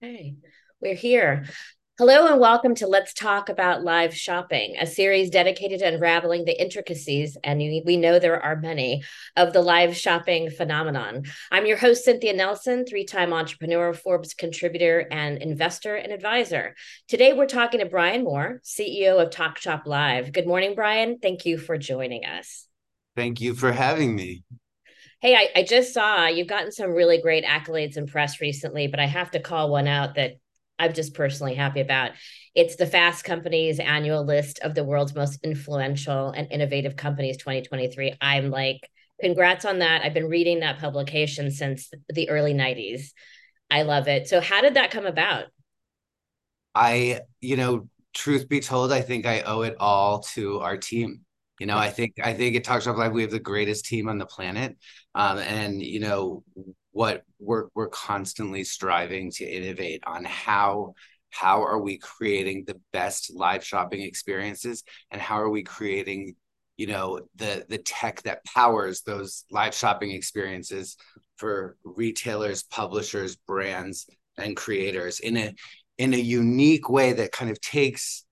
Okay, 0.00 0.36
we're 0.80 0.94
here. 0.94 1.44
Hello 1.98 2.28
and 2.28 2.40
welcome 2.40 2.76
to 2.76 2.86
Let's 2.86 3.12
Talk 3.12 3.48
About 3.48 3.82
Live 3.82 4.14
Shopping, 4.14 4.76
a 4.78 4.86
series 4.86 5.28
dedicated 5.28 5.80
to 5.80 5.88
unraveling 5.88 6.44
the 6.44 6.62
intricacies, 6.62 7.36
and 7.42 7.58
we 7.58 7.96
know 7.96 8.20
there 8.20 8.40
are 8.40 8.54
many, 8.54 9.02
of 9.34 9.52
the 9.52 9.60
live 9.60 9.96
shopping 9.96 10.50
phenomenon. 10.50 11.24
I'm 11.50 11.66
your 11.66 11.78
host, 11.78 12.04
Cynthia 12.04 12.32
Nelson, 12.32 12.86
three 12.86 13.06
time 13.06 13.32
entrepreneur, 13.32 13.92
Forbes 13.92 14.34
contributor, 14.34 15.04
and 15.10 15.42
investor 15.42 15.96
and 15.96 16.12
advisor. 16.12 16.76
Today, 17.08 17.32
we're 17.32 17.46
talking 17.46 17.80
to 17.80 17.86
Bryan 17.86 18.22
Moore, 18.22 18.60
CEO 18.64 19.20
of 19.20 19.30
Talk 19.30 19.58
Shop 19.58 19.82
Live. 19.84 20.30
Good 20.32 20.46
morning, 20.46 20.76
Bryan. 20.76 21.18
Thank 21.20 21.44
you 21.44 21.58
for 21.58 21.76
joining 21.76 22.24
us. 22.24 22.68
Thank 23.16 23.40
you 23.40 23.52
for 23.52 23.72
having 23.72 24.14
me. 24.14 24.44
Hey, 25.20 25.34
I, 25.34 25.60
I 25.60 25.62
just 25.64 25.92
saw 25.92 26.26
you've 26.26 26.46
gotten 26.46 26.70
some 26.70 26.92
really 26.92 27.20
great 27.20 27.44
accolades 27.44 27.96
and 27.96 28.08
press 28.08 28.40
recently, 28.40 28.86
but 28.86 29.00
I 29.00 29.06
have 29.06 29.32
to 29.32 29.40
call 29.40 29.70
one 29.70 29.88
out 29.88 30.14
that 30.14 30.34
I'm 30.78 30.92
just 30.92 31.14
personally 31.14 31.54
happy 31.56 31.80
about. 31.80 32.12
It's 32.54 32.76
the 32.76 32.86
Fast 32.86 33.24
Company's 33.24 33.80
annual 33.80 34.24
list 34.24 34.60
of 34.60 34.76
the 34.76 34.84
world's 34.84 35.16
most 35.16 35.40
influential 35.42 36.30
and 36.30 36.50
innovative 36.52 36.94
companies 36.94 37.36
2023. 37.36 38.14
I'm 38.20 38.50
like, 38.50 38.88
congrats 39.20 39.64
on 39.64 39.80
that. 39.80 40.02
I've 40.04 40.14
been 40.14 40.28
reading 40.28 40.60
that 40.60 40.78
publication 40.78 41.50
since 41.50 41.90
the 42.08 42.30
early 42.30 42.54
90s. 42.54 43.12
I 43.70 43.82
love 43.82 44.06
it. 44.06 44.28
So, 44.28 44.40
how 44.40 44.60
did 44.60 44.74
that 44.74 44.92
come 44.92 45.06
about? 45.06 45.46
I, 46.74 47.22
you 47.40 47.56
know, 47.56 47.88
truth 48.14 48.48
be 48.48 48.60
told, 48.60 48.92
I 48.92 49.00
think 49.00 49.26
I 49.26 49.40
owe 49.42 49.62
it 49.62 49.76
all 49.80 50.20
to 50.34 50.60
our 50.60 50.76
team. 50.76 51.24
You 51.58 51.66
know, 51.66 51.76
I 51.76 51.90
think 51.90 52.14
I 52.22 52.34
think 52.34 52.56
at 52.56 52.64
Talk 52.64 52.82
Shop 52.82 52.96
Live 52.96 53.12
we 53.12 53.22
have 53.22 53.30
the 53.30 53.40
greatest 53.40 53.84
team 53.86 54.08
on 54.08 54.18
the 54.18 54.26
planet, 54.26 54.76
um, 55.14 55.38
and 55.38 55.82
you 55.82 56.00
know 56.00 56.44
what 56.92 57.24
we're 57.38 57.68
we're 57.74 57.88
constantly 57.88 58.64
striving 58.64 59.30
to 59.32 59.44
innovate 59.44 60.02
on 60.06 60.24
how 60.24 60.94
how 61.30 61.62
are 61.62 61.78
we 61.78 61.98
creating 61.98 62.64
the 62.66 62.80
best 62.92 63.34
live 63.34 63.64
shopping 63.64 64.00
experiences 64.00 64.84
and 65.10 65.20
how 65.20 65.40
are 65.40 65.50
we 65.50 65.62
creating 65.62 66.34
you 66.76 66.86
know 66.86 67.20
the 67.36 67.66
the 67.68 67.78
tech 67.78 68.22
that 68.22 68.44
powers 68.44 69.02
those 69.02 69.44
live 69.50 69.74
shopping 69.74 70.12
experiences 70.12 70.96
for 71.36 71.76
retailers 71.84 72.62
publishers 72.62 73.36
brands 73.36 74.06
and 74.38 74.56
creators 74.56 75.20
in 75.20 75.36
a 75.36 75.54
in 75.98 76.14
a 76.14 76.18
unique 76.18 76.88
way 76.88 77.12
that 77.12 77.32
kind 77.32 77.50
of 77.50 77.60
takes 77.60 78.24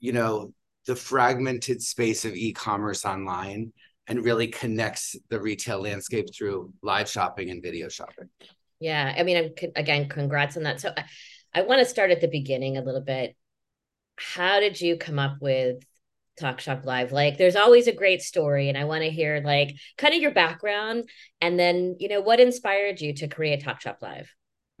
you 0.00 0.12
know 0.12 0.52
the 0.86 0.96
fragmented 0.96 1.82
space 1.82 2.24
of 2.24 2.34
e-commerce 2.34 3.04
online 3.04 3.72
and 4.06 4.24
really 4.24 4.48
connects 4.48 5.16
the 5.30 5.40
retail 5.40 5.80
landscape 5.80 6.26
through 6.34 6.72
live 6.82 7.08
shopping 7.08 7.50
and 7.50 7.62
video 7.62 7.88
shopping. 7.88 8.28
Yeah, 8.80 9.14
I 9.16 9.22
mean, 9.22 9.36
I'm, 9.36 9.68
again, 9.76 10.08
congrats 10.08 10.56
on 10.56 10.64
that. 10.64 10.80
So, 10.80 10.92
I, 10.96 11.04
I 11.54 11.62
want 11.62 11.78
to 11.80 11.86
start 11.86 12.10
at 12.10 12.20
the 12.20 12.28
beginning 12.28 12.76
a 12.76 12.82
little 12.82 13.00
bit. 13.00 13.34
How 14.16 14.60
did 14.60 14.80
you 14.80 14.96
come 14.96 15.18
up 15.18 15.36
with 15.40 15.82
Talk 16.38 16.60
Shop 16.60 16.84
Live? 16.84 17.12
Like, 17.12 17.38
there's 17.38 17.56
always 17.56 17.86
a 17.86 17.92
great 17.92 18.20
story, 18.20 18.68
and 18.68 18.76
I 18.76 18.84
want 18.84 19.02
to 19.04 19.10
hear 19.10 19.40
like 19.44 19.74
kind 19.96 20.14
of 20.14 20.20
your 20.20 20.32
background, 20.32 21.08
and 21.40 21.58
then 21.58 21.96
you 21.98 22.08
know 22.08 22.20
what 22.20 22.40
inspired 22.40 23.00
you 23.00 23.14
to 23.14 23.28
create 23.28 23.62
Talk 23.62 23.80
Shop 23.80 23.98
Live. 24.02 24.32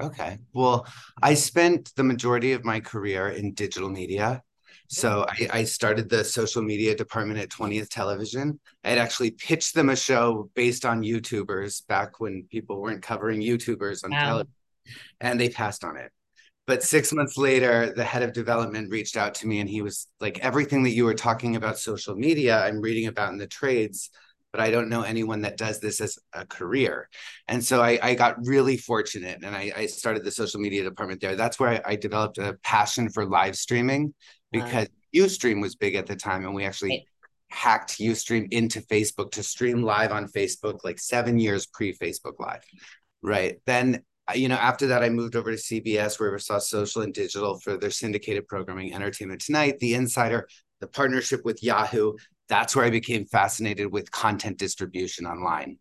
Okay, 0.02 0.38
well, 0.52 0.86
I 1.22 1.34
spent 1.34 1.92
the 1.94 2.02
majority 2.02 2.52
of 2.52 2.64
my 2.64 2.80
career 2.80 3.28
in 3.28 3.54
digital 3.54 3.88
media 3.88 4.42
so 4.88 5.26
I, 5.28 5.48
I, 5.52 5.64
started 5.64 6.08
the 6.08 6.24
social 6.24 6.62
media 6.62 6.94
department 6.94 7.40
at 7.40 7.48
20th 7.48 7.88
Television. 7.88 8.60
I 8.84 8.90
had 8.90 8.98
actually 8.98 9.30
pitched 9.30 9.74
them 9.74 9.88
a 9.88 9.96
show 9.96 10.50
based 10.54 10.84
on 10.84 11.02
YouTubers 11.02 11.86
back 11.86 12.20
when 12.20 12.46
people 12.50 12.80
weren't 12.80 13.02
covering 13.02 13.40
YouTubers 13.40 14.04
on 14.04 14.10
wow. 14.10 14.24
television, 14.24 14.52
and 15.20 15.40
they 15.40 15.48
passed 15.48 15.84
on 15.84 15.96
it. 15.96 16.12
But 16.66 16.82
six 16.82 17.12
months 17.12 17.36
later, 17.36 17.92
the 17.94 18.04
head 18.04 18.22
of 18.22 18.32
development 18.32 18.90
reached 18.90 19.16
out 19.16 19.34
to 19.36 19.46
me 19.46 19.60
and 19.60 19.68
he 19.68 19.82
was 19.82 20.06
like, 20.20 20.38
Everything 20.40 20.82
that 20.84 20.92
you 20.92 21.04
were 21.04 21.14
talking 21.14 21.56
about 21.56 21.78
social 21.78 22.14
media, 22.14 22.62
I'm 22.62 22.80
reading 22.80 23.06
about 23.06 23.32
in 23.32 23.38
the 23.38 23.46
trades, 23.46 24.10
but 24.54 24.62
I 24.62 24.70
don't 24.70 24.88
know 24.88 25.02
anyone 25.02 25.40
that 25.40 25.56
does 25.56 25.80
this 25.80 26.00
as 26.00 26.16
a 26.32 26.46
career. 26.46 27.08
And 27.48 27.62
so 27.64 27.82
I, 27.82 27.98
I 28.00 28.14
got 28.14 28.36
really 28.46 28.76
fortunate 28.76 29.40
and 29.42 29.52
I, 29.52 29.72
I, 29.76 29.86
started 29.86 30.22
the 30.22 30.30
social 30.30 30.60
media 30.60 30.84
department 30.84 31.20
there. 31.20 31.34
That's 31.34 31.58
where 31.58 31.70
I, 31.70 31.80
I 31.84 31.96
developed 31.96 32.38
a 32.38 32.56
passion 32.62 33.10
for 33.10 33.26
live 33.26 33.56
streaming 33.56 34.14
because 34.52 34.86
uh, 34.86 35.18
Ustream 35.18 35.60
was 35.60 35.74
big 35.74 35.96
at 35.96 36.06
the 36.06 36.14
time, 36.14 36.44
and 36.44 36.54
we 36.54 36.64
actually 36.64 36.90
right. 36.90 37.02
hacked 37.48 37.98
Ustream 37.98 38.46
into 38.52 38.80
Facebook 38.82 39.32
to 39.32 39.42
stream 39.42 39.82
live 39.82 40.12
on 40.12 40.28
Facebook 40.28 40.84
like 40.84 41.00
seven 41.00 41.36
years 41.40 41.66
pre 41.66 41.92
Facebook 41.92 42.38
Live. 42.38 42.62
Right. 43.22 43.56
Then, 43.66 44.04
you 44.36 44.48
know, 44.48 44.54
after 44.54 44.86
that, 44.86 45.02
I 45.02 45.08
moved 45.08 45.34
over 45.34 45.50
to 45.50 45.56
CBS, 45.56 46.20
where 46.20 46.30
we 46.30 46.38
saw 46.38 46.60
social 46.60 47.02
and 47.02 47.12
digital 47.12 47.58
for 47.58 47.76
their 47.76 47.90
syndicated 47.90 48.46
programming, 48.46 48.94
Entertainment 48.94 49.40
Tonight, 49.40 49.80
The 49.80 49.94
Insider, 49.94 50.46
the 50.80 50.86
partnership 50.86 51.44
with 51.44 51.60
Yahoo. 51.60 52.12
That's 52.48 52.76
where 52.76 52.84
I 52.84 52.90
became 52.90 53.24
fascinated 53.26 53.90
with 53.90 54.10
content 54.10 54.58
distribution 54.58 55.26
online. 55.26 55.78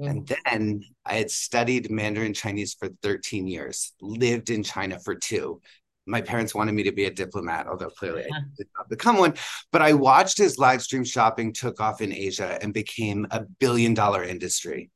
Mm. 0.00 0.10
And 0.10 0.36
then 0.44 0.82
I 1.04 1.14
had 1.14 1.30
studied 1.30 1.90
Mandarin 1.90 2.34
Chinese 2.34 2.74
for 2.74 2.88
13 3.02 3.46
years, 3.46 3.92
lived 4.00 4.50
in 4.50 4.62
China 4.62 4.98
for 5.00 5.14
two, 5.14 5.60
my 6.06 6.20
parents 6.20 6.54
wanted 6.54 6.72
me 6.72 6.82
to 6.82 6.92
be 6.92 7.04
a 7.04 7.10
diplomat, 7.10 7.66
although 7.66 7.88
clearly 7.88 8.24
yeah. 8.28 8.36
I 8.36 8.40
did 8.56 8.68
not 8.76 8.88
become 8.88 9.18
one. 9.18 9.34
But 9.72 9.82
I 9.82 9.94
watched 9.94 10.40
as 10.40 10.58
live 10.58 10.82
stream 10.82 11.04
shopping 11.04 11.52
took 11.52 11.80
off 11.80 12.00
in 12.00 12.12
Asia 12.12 12.58
and 12.60 12.74
became 12.74 13.26
a 13.30 13.40
billion 13.58 13.94
dollar 13.94 14.22
industry. 14.22 14.90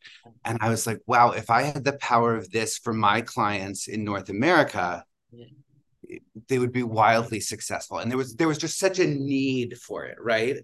And 0.45 0.59
I 0.61 0.69
was 0.69 0.87
like, 0.87 1.01
wow, 1.07 1.31
if 1.31 1.51
I 1.51 1.63
had 1.63 1.85
the 1.85 1.95
power 1.95 2.35
of 2.35 2.51
this 2.51 2.79
for 2.79 2.93
my 2.93 3.21
clients 3.23 3.89
in 3.89 4.05
North 4.05 4.29
America, 4.29 5.05
yeah. 5.33 6.19
they 6.49 6.59
would 6.59 6.73
be 6.73 6.83
wildly 6.83 7.41
successful. 7.41 7.99
And 7.99 8.11
there 8.11 8.19
was 8.19 8.35
there 8.37 8.49
was 8.49 8.59
just 8.59 8.79
such 8.79 8.99
a 8.99 9.07
need 9.07 9.79
for 9.79 10.05
it, 10.05 10.19
right? 10.21 10.59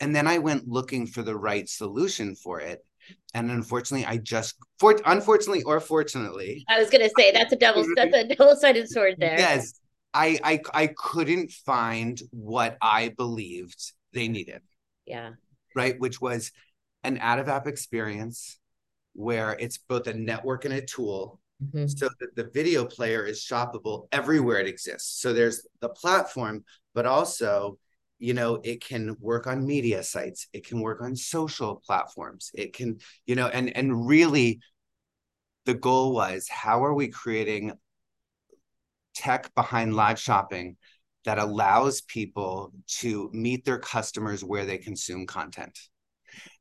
And 0.00 0.16
then 0.16 0.26
I 0.26 0.38
went 0.38 0.68
looking 0.68 1.06
for 1.06 1.22
the 1.22 1.36
right 1.36 1.68
solution 1.68 2.34
for 2.34 2.60
it. 2.60 2.84
And 3.34 3.50
unfortunately, 3.50 4.06
I 4.06 4.18
just 4.18 4.56
for 4.78 4.98
unfortunately 5.04 5.62
or 5.64 5.80
fortunately, 5.80 6.64
I 6.68 6.78
was 6.78 6.90
gonna 6.90 7.10
say 7.18 7.32
that's 7.32 7.52
a 7.52 7.56
double 7.56 7.84
that's 7.96 8.14
a 8.14 8.34
double 8.34 8.56
sided 8.56 8.88
sword 8.88 9.16
there. 9.18 9.38
Yes, 9.38 9.80
I, 10.14 10.38
I 10.44 10.60
I 10.72 10.86
couldn't 10.96 11.50
find 11.50 12.20
what 12.30 12.76
I 12.80 13.08
believed 13.16 13.92
they 14.12 14.28
needed. 14.28 14.62
Yeah. 15.06 15.30
Right, 15.74 15.98
which 15.98 16.20
was 16.20 16.52
an 17.04 17.18
out 17.18 17.38
of 17.38 17.48
app 17.48 17.66
experience 17.66 18.58
where 19.14 19.56
it's 19.58 19.78
both 19.78 20.06
a 20.06 20.14
network 20.14 20.64
and 20.64 20.74
a 20.74 20.82
tool 20.82 21.40
mm-hmm. 21.62 21.86
so 21.86 22.08
that 22.20 22.36
the 22.36 22.50
video 22.52 22.84
player 22.84 23.24
is 23.24 23.40
shoppable 23.40 24.08
everywhere 24.12 24.58
it 24.58 24.66
exists. 24.66 25.20
So 25.20 25.32
there's 25.32 25.66
the 25.80 25.88
platform, 25.88 26.64
but 26.94 27.06
also, 27.06 27.78
you 28.20 28.34
know, 28.34 28.60
it 28.62 28.84
can 28.84 29.16
work 29.18 29.46
on 29.46 29.66
media 29.66 30.02
sites, 30.04 30.46
it 30.52 30.66
can 30.66 30.80
work 30.80 31.00
on 31.00 31.16
social 31.16 31.82
platforms, 31.84 32.50
it 32.54 32.74
can, 32.74 32.98
you 33.26 33.34
know, 33.34 33.48
and 33.48 33.74
and 33.76 34.06
really 34.06 34.60
the 35.64 35.74
goal 35.74 36.14
was 36.14 36.46
how 36.48 36.84
are 36.84 36.94
we 36.94 37.08
creating 37.08 37.72
tech 39.14 39.54
behind 39.54 39.96
live 39.96 40.18
shopping 40.18 40.76
that 41.24 41.38
allows 41.38 42.02
people 42.02 42.72
to 42.86 43.30
meet 43.32 43.64
their 43.64 43.78
customers 43.78 44.44
where 44.44 44.64
they 44.64 44.78
consume 44.78 45.26
content. 45.26 45.78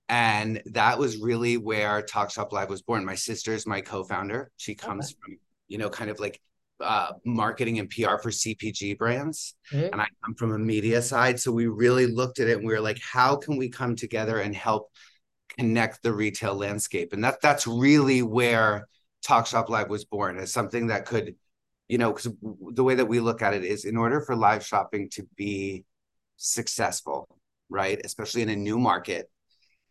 And 0.09 0.61
that 0.67 0.97
was 0.97 1.17
really 1.17 1.57
where 1.57 2.01
Talk 2.01 2.31
Shop 2.31 2.51
Live 2.51 2.69
was 2.69 2.81
born. 2.81 3.05
My 3.05 3.15
sister 3.15 3.53
is 3.53 3.67
my 3.67 3.81
co-founder. 3.81 4.49
She 4.57 4.75
comes 4.75 5.11
okay. 5.11 5.15
from, 5.21 5.37
you 5.67 5.77
know, 5.77 5.89
kind 5.89 6.09
of 6.09 6.19
like 6.19 6.41
uh, 6.81 7.13
marketing 7.25 7.79
and 7.79 7.89
PR 7.89 8.17
for 8.17 8.29
CPG 8.29 8.97
brands. 8.97 9.55
Mm-hmm. 9.71 9.93
And 9.93 10.01
I 10.01 10.07
come 10.23 10.35
from 10.35 10.53
a 10.53 10.59
media 10.59 11.01
side. 11.01 11.39
So 11.39 11.51
we 11.51 11.67
really 11.67 12.07
looked 12.07 12.39
at 12.39 12.47
it 12.47 12.57
and 12.57 12.65
we 12.65 12.73
were 12.73 12.81
like, 12.81 12.99
how 12.99 13.35
can 13.35 13.57
we 13.57 13.69
come 13.69 13.95
together 13.95 14.39
and 14.39 14.55
help 14.55 14.91
connect 15.57 16.03
the 16.03 16.13
retail 16.13 16.55
landscape? 16.55 17.13
And 17.13 17.23
that 17.23 17.41
that's 17.41 17.67
really 17.67 18.21
where 18.21 18.87
Talk 19.23 19.47
Shop 19.47 19.69
Live 19.69 19.89
was 19.89 20.05
born 20.05 20.37
as 20.37 20.51
something 20.51 20.87
that 20.87 21.05
could 21.05 21.35
you 21.89 21.97
know, 21.97 22.13
because 22.13 22.31
the 22.71 22.83
way 22.83 22.95
that 22.95 23.07
we 23.07 23.19
look 23.19 23.41
at 23.41 23.55
it 23.55 23.65
is 23.65 23.83
in 23.83 23.97
order 23.97 24.21
for 24.21 24.35
live 24.35 24.63
shopping 24.63 25.09
to 25.09 25.27
be 25.35 25.83
successful, 26.37 27.27
right? 27.67 27.99
Especially 28.05 28.43
in 28.43 28.49
a 28.49 28.55
new 28.55 28.77
market, 28.77 29.29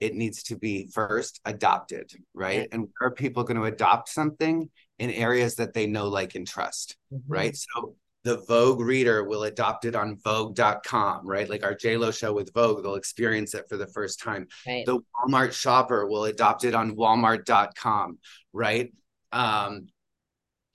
it 0.01 0.15
needs 0.15 0.43
to 0.45 0.57
be 0.57 0.89
first 0.93 1.41
adopted, 1.45 2.11
right? 2.35 2.69
And 2.71 2.83
where 2.83 3.09
are 3.09 3.15
people 3.15 3.45
going 3.45 3.57
to 3.57 3.65
adopt 3.65 4.09
something 4.09 4.71
in 4.99 5.11
areas 5.11 5.57
that 5.57 5.75
they 5.75 5.87
know, 5.87 6.09
like, 6.09 6.35
and 6.35 6.47
trust, 6.47 6.97
mm-hmm. 7.13 7.33
right? 7.33 7.57
So 7.57 7.97
the 8.25 8.39
Vogue 8.49 8.81
reader 8.81 9.25
will 9.25 9.45
adopt 9.45 9.85
it 9.85 9.95
on 9.95 10.19
Vogue.com, 10.23 11.27
right? 11.27 11.49
Like 11.49 11.65
our 11.65 11.75
JLo 11.75 12.17
show 12.17 12.33
with 12.33 12.53
Vogue, 12.53 12.83
they'll 12.83 12.95
experience 12.95 13.55
it 13.55 13.65
for 13.69 13.77
the 13.77 13.87
first 13.87 14.21
time. 14.21 14.47
Right. 14.67 14.85
The 14.87 14.99
Walmart 14.99 15.53
shopper 15.53 16.07
will 16.07 16.25
adopt 16.25 16.65
it 16.65 16.75
on 16.75 16.97
Walmart.com, 16.97 18.19
right? 18.53 18.93
Um, 19.33 19.89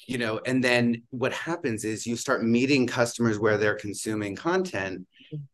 you 0.07 0.17
know 0.17 0.39
and 0.45 0.63
then 0.63 1.01
what 1.11 1.33
happens 1.33 1.85
is 1.85 2.05
you 2.05 2.15
start 2.15 2.43
meeting 2.43 2.87
customers 2.87 3.39
where 3.39 3.57
they're 3.57 3.75
consuming 3.75 4.35
content 4.35 5.07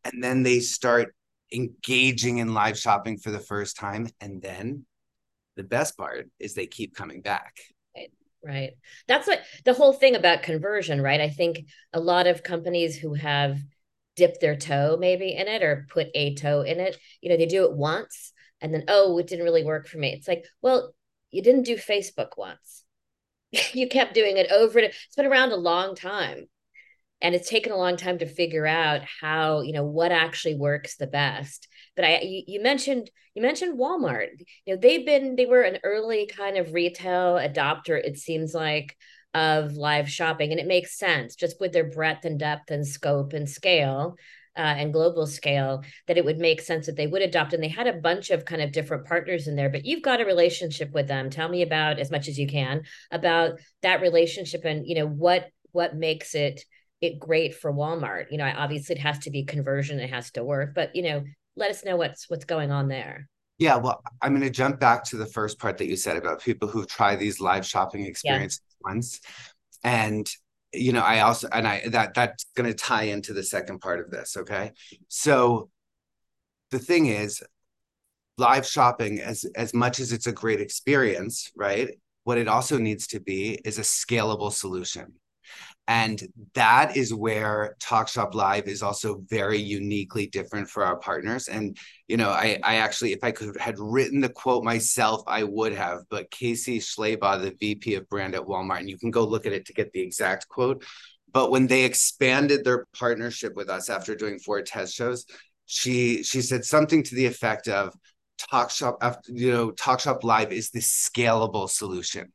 and 0.04 0.24
then 0.24 0.44
they 0.44 0.60
start 0.60 1.14
engaging 1.52 2.38
in 2.38 2.54
live 2.54 2.78
shopping 2.78 3.18
for 3.18 3.32
the 3.32 3.40
first 3.40 3.78
time 3.78 4.08
and 4.22 4.42
then 4.42 4.86
the 5.56 5.64
best 5.64 5.98
part 5.98 6.30
is 6.40 6.54
they 6.54 6.68
keep 6.68 6.96
coming 6.96 7.22
back 7.22 7.58
Right. 7.96 8.12
Right. 8.44 8.72
That's 9.08 9.28
what 9.28 9.42
the 9.66 9.74
whole 9.74 9.92
thing 9.92 10.16
about 10.16 10.44
conversion, 10.44 11.02
right? 11.02 11.20
I 11.20 11.30
think 11.30 11.66
a 11.92 12.00
lot 12.00 12.26
of 12.28 12.44
companies 12.44 12.98
who 12.98 13.14
have 13.16 13.60
dipped 14.16 14.42
their 14.42 14.56
toe 14.56 14.98
maybe 15.00 15.36
in 15.36 15.48
it 15.48 15.64
or 15.64 15.88
put 15.90 16.08
a 16.14 16.36
toe 16.36 16.62
in 16.62 16.80
it, 16.80 16.98
you 17.22 17.30
know, 17.30 17.38
they 17.38 17.46
do 17.46 17.66
it 17.66 17.74
once 17.74 18.32
and 18.62 18.74
then, 18.74 18.84
oh, 18.88 19.18
it 19.18 19.28
didn't 19.28 19.46
really 19.46 19.64
work 19.64 19.88
for 19.88 19.98
me. 19.98 20.14
It's 20.14 20.28
like, 20.28 20.46
well, 20.62 20.94
you 21.32 21.42
didn't 21.42 21.64
do 21.64 21.76
Facebook 21.76 22.38
once. 22.38 22.84
you 23.74 23.88
kept 23.88 24.14
doing 24.14 24.38
it 24.38 24.52
over 24.52 24.80
it's 24.80 25.16
been 25.16 25.26
around 25.26 25.52
a 25.52 25.58
long 25.58 25.96
time. 25.96 26.48
And 27.22 27.36
it's 27.36 27.50
taken 27.50 27.72
a 27.72 27.78
long 27.78 27.98
time 27.98 28.18
to 28.20 28.26
figure 28.26 28.66
out 28.66 29.02
how, 29.22 29.62
you 29.62 29.74
know, 29.74 29.84
what 29.84 30.12
actually 30.12 30.56
works 30.56 30.96
the 30.96 31.08
best. 31.08 31.68
But 31.96 32.06
I 32.06 32.20
you, 32.22 32.44
you 32.48 32.62
mentioned 32.62 33.10
you 33.36 33.42
mentioned 33.42 33.80
Walmart. 33.80 34.30
You 34.66 34.76
know, 34.76 34.82
they've 34.82 35.06
been 35.06 35.36
they 35.36 35.46
were 35.46 35.62
an 35.62 35.80
early 35.84 36.28
kind 36.28 36.58
of 36.58 36.74
retail 36.74 37.36
adopter, 37.36 38.00
it 38.02 38.18
seems 38.18 38.54
like, 38.54 38.96
of 39.34 39.74
live 39.74 40.10
shopping. 40.10 40.52
And 40.52 40.60
it 40.60 40.68
makes 40.68 40.98
sense 40.98 41.36
just 41.36 41.60
with 41.60 41.72
their 41.72 41.90
breadth 41.90 42.26
and 42.26 42.40
depth 42.40 42.72
and 42.72 42.88
scope 42.88 43.34
and 43.34 43.50
scale. 43.50 44.16
Uh, 44.58 44.76
and 44.78 44.92
global 44.92 45.26
scale 45.26 45.84
that 46.08 46.18
it 46.18 46.26
would 46.26 46.40
make 46.40 46.60
sense 46.60 46.88
that 46.88 46.98
they 46.98 47.08
would 47.08 47.22
adopt 47.22 47.54
and 47.54 47.64
they 47.64 47.70
had 47.70 47.88
a 47.88 47.94
bunch 47.94 48.30
of 48.30 48.44
kind 48.44 48.62
of 48.62 48.74
different 48.74 49.06
partners 49.06 49.48
in 49.48 49.56
there 49.56 49.70
but 49.70 49.86
you've 49.86 50.02
got 50.02 50.20
a 50.20 50.26
relationship 50.26 50.92
with 50.92 51.08
them 51.08 51.30
tell 51.30 51.48
me 51.48 51.62
about 51.62 51.98
as 51.98 52.12
much 52.12 52.28
as 52.28 52.38
you 52.38 52.48
can 52.48 52.82
about 53.12 53.60
that 53.84 54.02
relationship 54.02 54.66
and 54.66 54.86
you 54.86 54.96
know 54.96 55.08
what 55.08 55.50
what 55.72 55.96
makes 55.96 56.36
it 56.36 56.66
it 57.02 57.20
great 57.20 57.56
for 57.56 57.72
walmart. 57.72 58.26
You 58.32 58.38
know 58.38 58.52
obviously 58.56 58.96
it 58.96 59.02
has 59.02 59.20
to 59.20 59.32
be 59.32 59.44
conversion 59.44 60.00
it 60.00 60.10
has 60.10 60.32
to 60.32 60.44
work 60.44 60.74
but 60.74 60.96
you 60.96 61.04
know 61.04 61.24
let 61.56 61.72
us 61.72 61.84
know 61.84 61.98
what's 61.98 62.30
what's 62.30 62.46
going 62.46 62.72
on 62.72 62.88
there. 62.88 63.28
Yeah 63.58 63.78
well 63.78 64.02
i'm 64.22 64.32
going 64.32 64.42
to 64.42 64.50
jump 64.50 64.80
back 64.80 65.04
to 65.06 65.18
the 65.18 65.26
first 65.26 65.60
part 65.60 65.78
that 65.78 65.88
you 65.88 65.96
said 65.96 66.18
about 66.18 66.42
people 66.42 66.68
who 66.68 66.86
try 66.86 67.16
these 67.16 67.40
live 67.40 67.66
shopping 67.66 68.06
experiences 68.06 68.62
yeah. 68.70 68.92
once. 68.92 69.20
And 69.84 70.30
you 70.74 70.94
know 70.94 71.02
i 71.02 71.22
also 71.22 71.48
and 71.52 71.68
i 71.68 71.82
that 71.88 72.14
that's 72.14 72.46
going 72.56 72.70
to 72.70 72.76
tie 72.76 73.04
into 73.04 73.34
the 73.34 73.44
second 73.44 73.80
part 73.80 74.00
of 74.00 74.12
this 74.12 74.38
okay? 74.38 74.72
So 75.08 75.70
the 76.72 76.80
thing 76.80 77.08
is 77.08 77.42
live 78.38 78.66
shopping 78.66 79.20
as 79.20 79.46
as 79.56 79.74
much 79.74 80.00
as 80.00 80.12
it's 80.14 80.28
a 80.28 80.32
great 80.32 80.62
experience 80.62 81.52
right 81.56 81.90
what 82.24 82.38
it 82.38 82.48
also 82.48 82.78
needs 82.78 83.08
to 83.08 83.20
be 83.20 83.60
is 83.66 83.78
a 83.78 83.82
scalable 83.82 84.52
solution 84.52 85.14
and 85.88 86.22
that 86.54 86.96
is 86.96 87.12
where 87.12 87.76
talkshop 87.82 88.36
live 88.36 88.68
is 88.68 88.84
also 88.84 89.24
very 89.28 89.58
uniquely 89.58 90.28
different 90.28 90.70
for 90.70 90.84
our 90.86 90.98
partners. 90.98 91.48
And 91.48 91.78
you 92.08 92.16
know 92.16 92.30
i 92.30 92.60
i 92.64 92.76
actually 92.76 93.14
if 93.14 93.24
i 93.24 93.32
could 93.32 93.58
had 93.58 93.80
written 93.80 94.22
the 94.22 94.30
quote 94.30 94.64
myself 94.64 95.24
i 95.26 95.44
would 95.44 95.74
have. 95.74 96.02
But 96.10 96.30
casey 96.30 96.80
schleybaugh 96.80 97.42
the 97.42 97.56
vp 97.60 97.96
of 97.96 98.08
brand 98.08 98.36
at 98.36 98.44
walmart 98.44 98.80
and 98.80 98.90
you 98.90 99.00
can 99.00 99.10
go 99.12 99.26
look 99.26 99.48
at 99.48 99.54
it 99.54 99.66
to 99.66 99.74
get 99.74 99.92
the 99.92 100.02
exact 100.02 100.48
quote. 100.48 100.86
But 101.32 101.52
when 101.52 101.68
they 101.68 101.86
expanded 101.86 102.64
their 102.64 102.86
partnership 102.98 103.56
with 103.56 103.70
us 103.70 103.90
after 103.90 104.16
doing 104.16 104.40
four 104.40 104.62
test 104.62 104.94
shows 104.94 105.26
she 105.66 106.22
she 106.24 106.42
said 106.42 106.66
something 106.66 107.02
to 107.04 107.16
the 107.16 107.26
effect 107.26 107.68
of 107.68 107.96
talkshop 108.40 108.98
after 109.02 109.32
you 109.32 109.52
know 109.52 109.72
talkshop 109.72 110.24
live 110.24 110.52
is 110.52 110.70
the 110.70 110.80
scalable 110.80 111.70
solution 111.70 112.32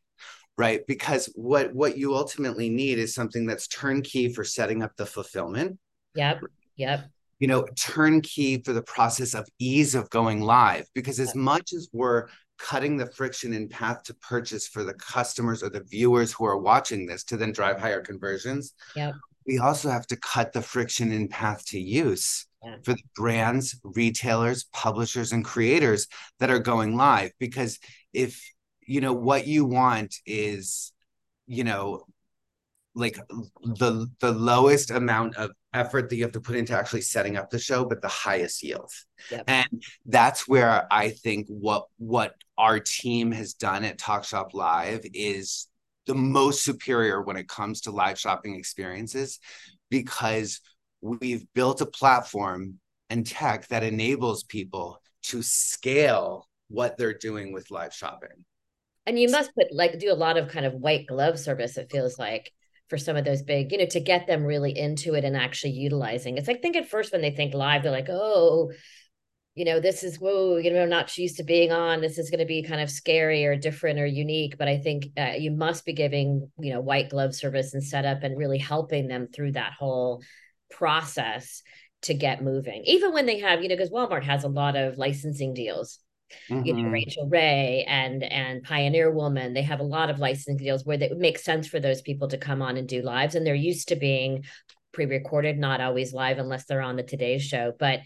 right? 0.56 0.86
Because 0.86 1.26
what 1.34 1.74
what 1.74 1.98
you 1.98 2.14
ultimately 2.14 2.68
need 2.68 2.98
is 2.98 3.14
something 3.14 3.46
that's 3.46 3.68
turnkey 3.68 4.32
for 4.32 4.44
setting 4.44 4.82
up 4.82 4.96
the 4.96 5.06
fulfillment. 5.06 5.78
Yep 6.14 6.40
yep. 6.76 7.10
You 7.38 7.48
know 7.48 7.66
turnkey 7.76 8.62
for 8.62 8.72
the 8.72 8.82
process 8.82 9.34
of 9.34 9.48
ease 9.58 9.94
of 9.94 10.08
going 10.10 10.40
live 10.40 10.86
because 10.94 11.20
as 11.20 11.34
much 11.34 11.72
as 11.72 11.88
we're 11.92 12.28
cutting 12.58 12.96
the 12.96 13.06
friction 13.06 13.52
in 13.52 13.68
path 13.68 14.04
to 14.04 14.14
purchase 14.14 14.68
for 14.68 14.84
the 14.84 14.94
customers 14.94 15.62
or 15.62 15.70
the 15.70 15.82
viewers 15.82 16.32
who 16.32 16.44
are 16.44 16.58
watching 16.58 17.04
this 17.04 17.24
to 17.24 17.36
then 17.36 17.52
drive 17.52 17.80
higher 17.80 18.00
conversions 18.00 18.74
yep. 18.94 19.12
we 19.44 19.58
also 19.58 19.90
have 19.90 20.06
to 20.06 20.16
cut 20.16 20.52
the 20.52 20.62
friction 20.62 21.10
in 21.10 21.26
path 21.26 21.66
to 21.66 21.80
use 21.80 22.46
yeah. 22.64 22.76
for 22.84 22.92
the 22.92 23.02
brands 23.16 23.78
retailers 23.82 24.64
publishers 24.72 25.32
and 25.32 25.44
creators 25.44 26.06
that 26.38 26.50
are 26.50 26.58
going 26.58 26.96
live. 26.96 27.32
Because 27.38 27.78
if 28.12 28.40
you 28.86 29.00
know 29.00 29.12
what 29.12 29.46
you 29.46 29.64
want 29.64 30.16
is 30.26 30.92
you 31.46 31.64
know 31.64 32.04
like 32.94 33.16
the 33.62 34.08
the 34.20 34.32
lowest 34.32 34.90
amount 34.90 35.36
of 35.36 35.50
effort 35.72 36.08
that 36.08 36.16
you 36.16 36.22
have 36.22 36.32
to 36.32 36.40
put 36.40 36.56
into 36.56 36.76
actually 36.76 37.00
setting 37.00 37.36
up 37.36 37.50
the 37.50 37.58
show 37.58 37.84
but 37.84 38.00
the 38.00 38.08
highest 38.08 38.62
yield 38.62 38.90
yep. 39.30 39.44
and 39.48 39.82
that's 40.06 40.46
where 40.46 40.86
i 40.92 41.10
think 41.10 41.46
what 41.48 41.86
what 41.98 42.34
our 42.56 42.78
team 42.78 43.32
has 43.32 43.54
done 43.54 43.84
at 43.84 43.98
talkshop 43.98 44.54
live 44.54 45.00
is 45.12 45.68
the 46.06 46.14
most 46.14 46.64
superior 46.64 47.22
when 47.22 47.36
it 47.36 47.48
comes 47.48 47.82
to 47.82 47.90
live 47.90 48.18
shopping 48.18 48.54
experiences 48.54 49.40
because 49.90 50.60
we've 51.00 51.44
built 51.54 51.80
a 51.80 51.86
platform 51.86 52.78
and 53.10 53.26
tech 53.26 53.66
that 53.68 53.82
enables 53.82 54.44
people 54.44 55.00
to 55.22 55.42
scale 55.42 56.48
what 56.68 56.96
they're 56.96 57.18
doing 57.18 57.52
with 57.52 57.70
live 57.70 57.92
shopping 57.92 58.44
and 59.06 59.18
you 59.18 59.30
must 59.30 59.54
put 59.54 59.72
like 59.72 59.98
do 59.98 60.12
a 60.12 60.14
lot 60.14 60.36
of 60.36 60.48
kind 60.48 60.66
of 60.66 60.74
white 60.74 61.06
glove 61.06 61.38
service 61.38 61.76
it 61.76 61.90
feels 61.90 62.18
like 62.18 62.50
for 62.88 62.98
some 62.98 63.16
of 63.16 63.24
those 63.24 63.42
big 63.42 63.72
you 63.72 63.78
know 63.78 63.86
to 63.86 64.00
get 64.00 64.26
them 64.26 64.44
really 64.44 64.76
into 64.76 65.14
it 65.14 65.24
and 65.24 65.36
actually 65.36 65.72
utilizing. 65.72 66.36
It's 66.36 66.48
like 66.48 66.62
think 66.62 66.76
at 66.76 66.88
first 66.88 67.12
when 67.12 67.22
they 67.22 67.30
think 67.30 67.54
live 67.54 67.82
they're 67.82 67.92
like 67.92 68.08
oh 68.08 68.72
you 69.54 69.64
know 69.64 69.78
this 69.78 70.02
is 70.02 70.18
whoa 70.18 70.56
you 70.56 70.72
know 70.72 70.82
i'm 70.82 70.88
not 70.88 71.16
used 71.16 71.36
to 71.36 71.44
being 71.44 71.72
on. 71.72 72.00
This 72.00 72.18
is 72.18 72.30
going 72.30 72.40
to 72.40 72.46
be 72.46 72.62
kind 72.62 72.80
of 72.80 72.90
scary 72.90 73.46
or 73.46 73.56
different 73.56 73.98
or 73.98 74.06
unique. 74.06 74.58
But 74.58 74.68
i 74.68 74.78
think 74.78 75.08
uh, 75.16 75.34
you 75.38 75.50
must 75.50 75.84
be 75.84 75.92
giving 75.92 76.50
you 76.58 76.72
know 76.72 76.80
white 76.80 77.10
glove 77.10 77.34
service 77.34 77.74
and 77.74 77.82
setup 77.82 78.22
and 78.22 78.36
really 78.36 78.58
helping 78.58 79.08
them 79.08 79.28
through 79.28 79.52
that 79.52 79.72
whole 79.72 80.22
process 80.70 81.62
to 82.02 82.14
get 82.14 82.42
moving 82.42 82.82
even 82.84 83.12
when 83.12 83.24
they 83.24 83.40
have 83.40 83.62
you 83.62 83.68
know 83.68 83.76
because 83.76 83.90
walmart 83.90 84.24
has 84.24 84.44
a 84.44 84.48
lot 84.48 84.76
of 84.76 84.98
licensing 84.98 85.54
deals 85.54 86.00
mm-hmm. 86.48 86.64
you 86.64 86.72
know 86.72 86.88
mm-hmm. 86.90 87.28
Ray 87.30 87.84
and 87.86 88.22
and 88.22 88.62
Pioneer 88.62 89.10
Woman. 89.10 89.54
They 89.54 89.62
have 89.62 89.80
a 89.80 89.84
lot 89.84 90.10
of 90.10 90.18
licensing 90.18 90.56
deals 90.56 90.84
where 90.84 91.00
it 91.00 91.10
would 91.10 91.18
make 91.18 91.38
sense 91.38 91.66
for 91.66 91.80
those 91.80 92.02
people 92.02 92.28
to 92.28 92.38
come 92.38 92.62
on 92.62 92.76
and 92.76 92.88
do 92.88 93.02
lives, 93.02 93.34
and 93.34 93.46
they're 93.46 93.54
used 93.54 93.88
to 93.88 93.96
being 93.96 94.44
pre-recorded, 94.92 95.58
not 95.58 95.80
always 95.80 96.12
live 96.12 96.38
unless 96.38 96.66
they're 96.66 96.80
on 96.80 96.96
the 96.96 97.02
Today 97.02 97.38
Show, 97.38 97.72
but. 97.78 98.00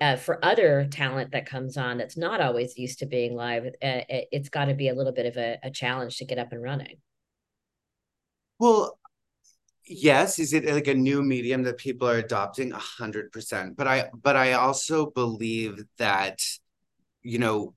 Uh, 0.00 0.16
for 0.16 0.44
other 0.44 0.88
talent 0.90 1.30
that 1.30 1.46
comes 1.46 1.76
on 1.76 1.98
that's 1.98 2.16
not 2.16 2.40
always 2.40 2.76
used 2.76 2.98
to 2.98 3.06
being 3.06 3.36
live, 3.36 3.64
uh, 3.64 3.70
it, 3.80 4.26
has 4.32 4.48
got 4.48 4.64
to 4.64 4.74
be 4.74 4.88
a 4.88 4.94
little 4.94 5.12
bit 5.12 5.24
of 5.24 5.36
a, 5.36 5.56
a 5.62 5.70
challenge 5.70 6.16
to 6.16 6.24
get 6.24 6.36
up 6.36 6.50
and 6.50 6.60
running. 6.60 6.96
Well, 8.58 8.98
yes 9.86 10.38
is 10.38 10.52
it 10.52 10.64
like 10.64 10.86
a 10.88 10.94
new 10.94 11.22
medium 11.22 11.62
that 11.62 11.76
people 11.76 12.08
are 12.08 12.16
adopting 12.16 12.72
a 12.72 12.78
hundred 12.78 13.30
percent 13.32 13.76
but 13.76 13.86
i 13.86 14.08
but 14.22 14.36
i 14.36 14.52
also 14.52 15.06
believe 15.10 15.84
that 15.98 16.40
you 17.24 17.38
know, 17.38 17.74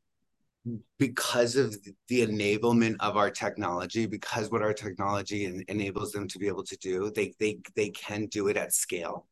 because 0.99 1.55
of 1.55 1.75
the 2.09 2.21
enablement 2.21 2.97
of 2.99 3.15
our 3.15 3.31
technology, 3.31 4.05
because 4.05 4.51
what 4.51 4.61
our 4.61 4.73
technology 4.73 5.45
en- 5.45 5.63
enables 5.69 6.11
them 6.11 6.27
to 6.27 6.37
be 6.37 6.47
able 6.47 6.63
to 6.63 6.77
do, 6.77 7.09
they 7.09 7.33
they 7.39 7.59
they 7.75 7.89
can 7.89 8.25
do 8.27 8.47
it 8.49 8.57
at 8.57 8.73
scale, 8.73 9.27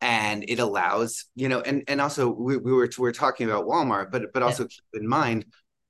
and 0.00 0.44
it 0.48 0.60
allows 0.60 1.26
you 1.34 1.48
know, 1.48 1.60
and 1.60 1.82
and 1.88 2.00
also 2.00 2.30
we, 2.30 2.56
we 2.56 2.72
were 2.72 2.88
we 2.98 3.02
were 3.02 3.12
talking 3.12 3.50
about 3.50 3.66
Walmart, 3.66 4.10
but 4.10 4.32
but 4.32 4.42
also 4.42 4.62
yeah. 4.62 4.68
keep 4.68 5.02
in 5.02 5.08
mind, 5.08 5.44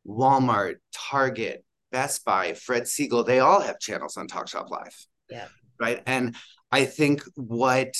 Walmart, 0.06 0.76
Target, 0.92 1.64
Best 1.92 2.24
Buy, 2.24 2.54
Fred 2.54 2.84
Segal, 2.84 3.26
they 3.26 3.40
all 3.40 3.60
have 3.60 3.78
channels 3.78 4.16
on 4.16 4.26
Talk 4.26 4.48
Shop 4.48 4.70
Live. 4.70 4.96
Yeah. 5.28 5.48
Right. 5.78 6.02
And 6.06 6.36
I 6.72 6.84
think 6.84 7.22
what 7.36 7.94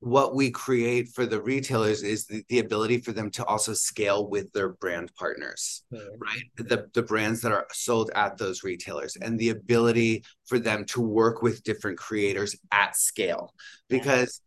what 0.00 0.34
we 0.34 0.50
create 0.50 1.08
for 1.08 1.26
the 1.26 1.40
retailers 1.40 2.02
is 2.02 2.26
the, 2.26 2.44
the 2.48 2.60
ability 2.60 2.98
for 2.98 3.12
them 3.12 3.30
to 3.30 3.44
also 3.46 3.72
scale 3.72 4.28
with 4.28 4.52
their 4.52 4.68
brand 4.68 5.10
partners 5.16 5.82
mm-hmm. 5.92 6.06
right 6.20 6.68
the, 6.68 6.88
the 6.94 7.02
brands 7.02 7.40
that 7.40 7.52
are 7.52 7.66
sold 7.72 8.10
at 8.14 8.38
those 8.38 8.62
retailers 8.62 9.16
and 9.16 9.38
the 9.38 9.50
ability 9.50 10.24
for 10.46 10.58
them 10.58 10.84
to 10.84 11.00
work 11.00 11.42
with 11.42 11.64
different 11.64 11.98
creators 11.98 12.56
at 12.70 12.96
scale 12.96 13.52
because 13.88 14.40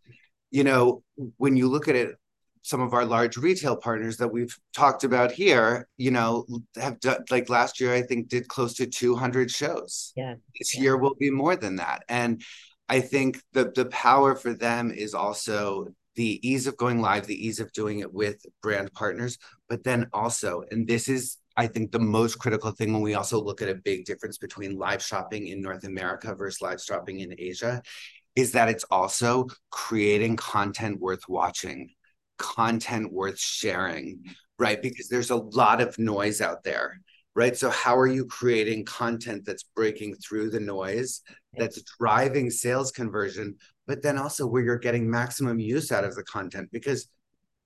you 0.52 0.64
know 0.64 1.04
when 1.38 1.58
you 1.58 1.68
look 1.68 1.88
at 1.88 1.96
it 1.96 2.16
some 2.64 2.82
of 2.82 2.94
our 2.94 3.06
large 3.06 3.38
retail 3.38 3.76
partners 3.76 4.18
that 4.18 4.28
we've 4.28 4.56
talked 4.74 5.04
about 5.04 5.32
here, 5.32 5.88
you 5.98 6.12
know, 6.12 6.46
have 6.76 7.00
done 7.00 7.24
like 7.32 7.50
last 7.50 7.80
year, 7.80 7.94
I 7.94 8.04
think 8.04 8.30
did 8.30 8.48
close 8.48 8.76
to 8.76 8.86
200 8.86 9.50
shows. 9.50 10.14
Yeah. 10.16 10.36
This 10.58 10.76
yeah. 10.76 10.82
year 10.84 10.98
will 10.98 11.16
be 11.16 11.32
more 11.32 11.56
than 11.56 11.78
that. 11.78 12.04
And 12.08 12.44
I 12.90 13.02
think 13.02 13.42
the 13.54 13.72
the 13.74 13.86
power 13.86 14.36
for 14.36 14.54
them 14.54 14.92
is 14.92 15.14
also 15.14 15.88
the 16.16 16.46
ease 16.48 16.68
of 16.68 16.78
going 16.78 17.02
live, 17.02 17.26
the 17.26 17.48
ease 17.48 17.60
of 17.60 17.72
doing 17.72 18.00
it 18.00 18.14
with 18.14 18.46
brand 18.62 18.92
partners, 18.94 19.38
but 19.70 19.84
then 19.84 20.08
also, 20.14 20.64
and 20.72 20.88
this 20.88 21.08
is 21.08 21.38
I 21.58 21.68
think 21.68 21.92
the 21.92 22.00
most 22.00 22.40
critical 22.40 22.72
thing 22.72 22.94
when 22.94 23.02
we 23.02 23.14
also 23.14 23.42
look 23.42 23.62
at 23.62 23.70
a 23.70 23.76
big 23.76 24.06
difference 24.06 24.38
between 24.38 24.78
live 24.78 25.02
shopping 25.02 25.48
in 25.48 25.62
North 25.62 25.84
America 25.84 26.34
versus 26.36 26.62
live 26.62 26.82
shopping 26.82 27.20
in 27.20 27.36
Asia, 27.38 27.82
is 28.36 28.54
that 28.54 28.70
it's 28.70 28.86
also 28.86 29.48
creating 29.70 30.38
content 30.38 31.00
worth 31.00 31.28
watching, 31.28 31.90
content 32.38 33.12
worth 33.12 33.40
sharing, 33.40 34.24
right? 34.58 34.82
Because 34.82 35.08
there's 35.10 35.30
a 35.32 35.36
lot 35.36 35.82
of 35.82 35.98
noise 36.00 36.42
out 36.42 36.64
there 36.64 37.02
right? 37.36 37.56
So, 37.56 37.70
how 37.70 37.98
are 37.98 38.08
you 38.08 38.26
creating 38.26 38.86
content 38.86 39.46
that's 39.46 39.64
breaking 39.64 40.16
through 40.16 40.50
the 40.50 40.60
noise, 40.60 41.22
that's 41.58 41.82
driving 42.00 42.50
sales 42.50 42.92
conversion, 42.92 43.56
but 43.88 44.02
then 44.02 44.18
also 44.18 44.48
where 44.48 44.62
you're 44.62 44.78
getting 44.78 45.10
maximum 45.10 45.60
use 45.60 45.92
out 45.92 46.04
of 46.04 46.16
the 46.16 46.24
content? 46.24 46.70
Because 46.72 47.08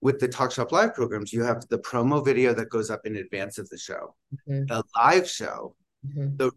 with 0.02 0.20
the 0.20 0.28
Talk 0.28 0.52
Shop 0.52 0.72
Live 0.72 0.94
programs, 0.94 1.34
you 1.34 1.44
have 1.44 1.68
the 1.70 1.80
promo 1.80 2.24
video 2.24 2.54
that 2.54 2.70
goes 2.70 2.90
up 2.90 3.06
in 3.06 3.16
advance 3.16 3.58
of 3.58 3.70
the 3.70 3.78
show, 3.78 4.16
mm-hmm. 4.48 4.66
the 4.66 4.84
live 4.96 5.30
show, 5.30 5.76
mm-hmm. 6.06 6.36
the 6.38 6.52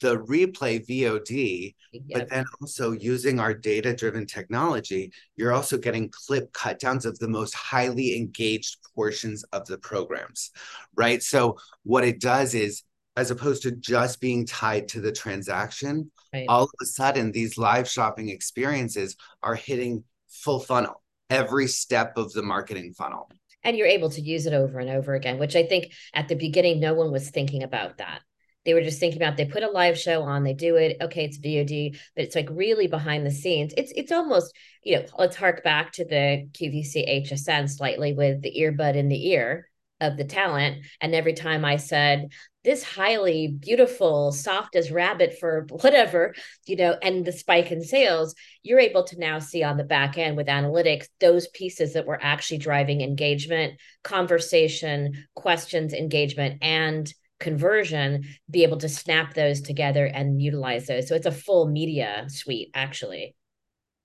the 0.00 0.18
replay 0.18 0.84
VOD, 0.86 1.74
yep. 1.92 2.02
but 2.12 2.28
then 2.28 2.44
also 2.60 2.92
using 2.92 3.38
our 3.40 3.54
data 3.54 3.94
driven 3.94 4.26
technology, 4.26 5.12
you're 5.36 5.52
also 5.52 5.78
getting 5.78 6.10
clip 6.10 6.52
cut 6.52 6.78
downs 6.78 7.06
of 7.06 7.18
the 7.18 7.28
most 7.28 7.54
highly 7.54 8.16
engaged 8.16 8.76
portions 8.94 9.44
of 9.44 9.64
the 9.66 9.78
programs, 9.78 10.50
right? 10.94 11.22
So, 11.22 11.56
what 11.84 12.04
it 12.04 12.20
does 12.20 12.54
is, 12.54 12.82
as 13.16 13.30
opposed 13.30 13.62
to 13.62 13.72
just 13.72 14.20
being 14.20 14.46
tied 14.46 14.88
to 14.88 15.00
the 15.00 15.12
transaction, 15.12 16.10
right. 16.32 16.46
all 16.48 16.64
of 16.64 16.70
a 16.82 16.84
sudden, 16.84 17.32
these 17.32 17.56
live 17.56 17.88
shopping 17.88 18.28
experiences 18.28 19.16
are 19.42 19.54
hitting 19.54 20.04
full 20.28 20.60
funnel, 20.60 21.02
every 21.30 21.66
step 21.66 22.16
of 22.16 22.32
the 22.32 22.42
marketing 22.42 22.92
funnel. 22.96 23.30
And 23.62 23.76
you're 23.76 23.86
able 23.86 24.10
to 24.10 24.20
use 24.20 24.46
it 24.46 24.52
over 24.52 24.78
and 24.78 24.90
over 24.90 25.14
again, 25.14 25.38
which 25.38 25.56
I 25.56 25.64
think 25.64 25.92
at 26.12 26.28
the 26.28 26.34
beginning, 26.34 26.80
no 26.80 26.94
one 26.94 27.10
was 27.10 27.30
thinking 27.30 27.62
about 27.62 27.98
that 27.98 28.20
they 28.64 28.74
were 28.74 28.82
just 28.82 28.98
thinking 28.98 29.20
about 29.20 29.36
they 29.36 29.44
put 29.44 29.62
a 29.62 29.70
live 29.70 29.98
show 29.98 30.22
on 30.22 30.42
they 30.42 30.54
do 30.54 30.76
it 30.76 30.96
okay 31.00 31.24
it's 31.24 31.38
vod 31.38 31.98
but 32.14 32.24
it's 32.24 32.34
like 32.34 32.48
really 32.50 32.86
behind 32.86 33.26
the 33.26 33.30
scenes 33.30 33.72
it's 33.76 33.92
it's 33.94 34.12
almost 34.12 34.54
you 34.82 34.96
know 34.96 35.04
let's 35.18 35.36
hark 35.36 35.62
back 35.62 35.92
to 35.92 36.04
the 36.04 36.48
qvc 36.52 37.24
hsn 37.26 37.68
slightly 37.68 38.12
with 38.12 38.42
the 38.42 38.54
earbud 38.58 38.96
in 38.96 39.08
the 39.08 39.28
ear 39.28 39.68
of 40.00 40.16
the 40.16 40.24
talent 40.24 40.84
and 41.00 41.14
every 41.14 41.34
time 41.34 41.64
i 41.64 41.76
said 41.76 42.28
this 42.64 42.82
highly 42.82 43.48
beautiful 43.48 44.32
soft 44.32 44.74
as 44.74 44.90
rabbit 44.90 45.38
for 45.38 45.66
whatever 45.70 46.34
you 46.66 46.76
know 46.76 46.96
and 47.02 47.24
the 47.24 47.32
spike 47.32 47.70
in 47.70 47.82
sales 47.82 48.34
you're 48.62 48.80
able 48.80 49.04
to 49.04 49.18
now 49.18 49.38
see 49.38 49.62
on 49.62 49.76
the 49.76 49.84
back 49.84 50.16
end 50.18 50.36
with 50.36 50.46
analytics 50.46 51.06
those 51.20 51.48
pieces 51.48 51.92
that 51.92 52.06
were 52.06 52.22
actually 52.22 52.58
driving 52.58 53.00
engagement 53.00 53.74
conversation 54.02 55.26
questions 55.34 55.92
engagement 55.92 56.58
and 56.62 57.12
conversion 57.40 58.24
be 58.50 58.62
able 58.62 58.78
to 58.78 58.88
snap 58.88 59.34
those 59.34 59.60
together 59.60 60.06
and 60.06 60.40
utilize 60.40 60.86
those. 60.86 61.08
So 61.08 61.14
it's 61.14 61.26
a 61.26 61.32
full 61.32 61.68
media 61.68 62.24
suite 62.28 62.70
actually. 62.74 63.36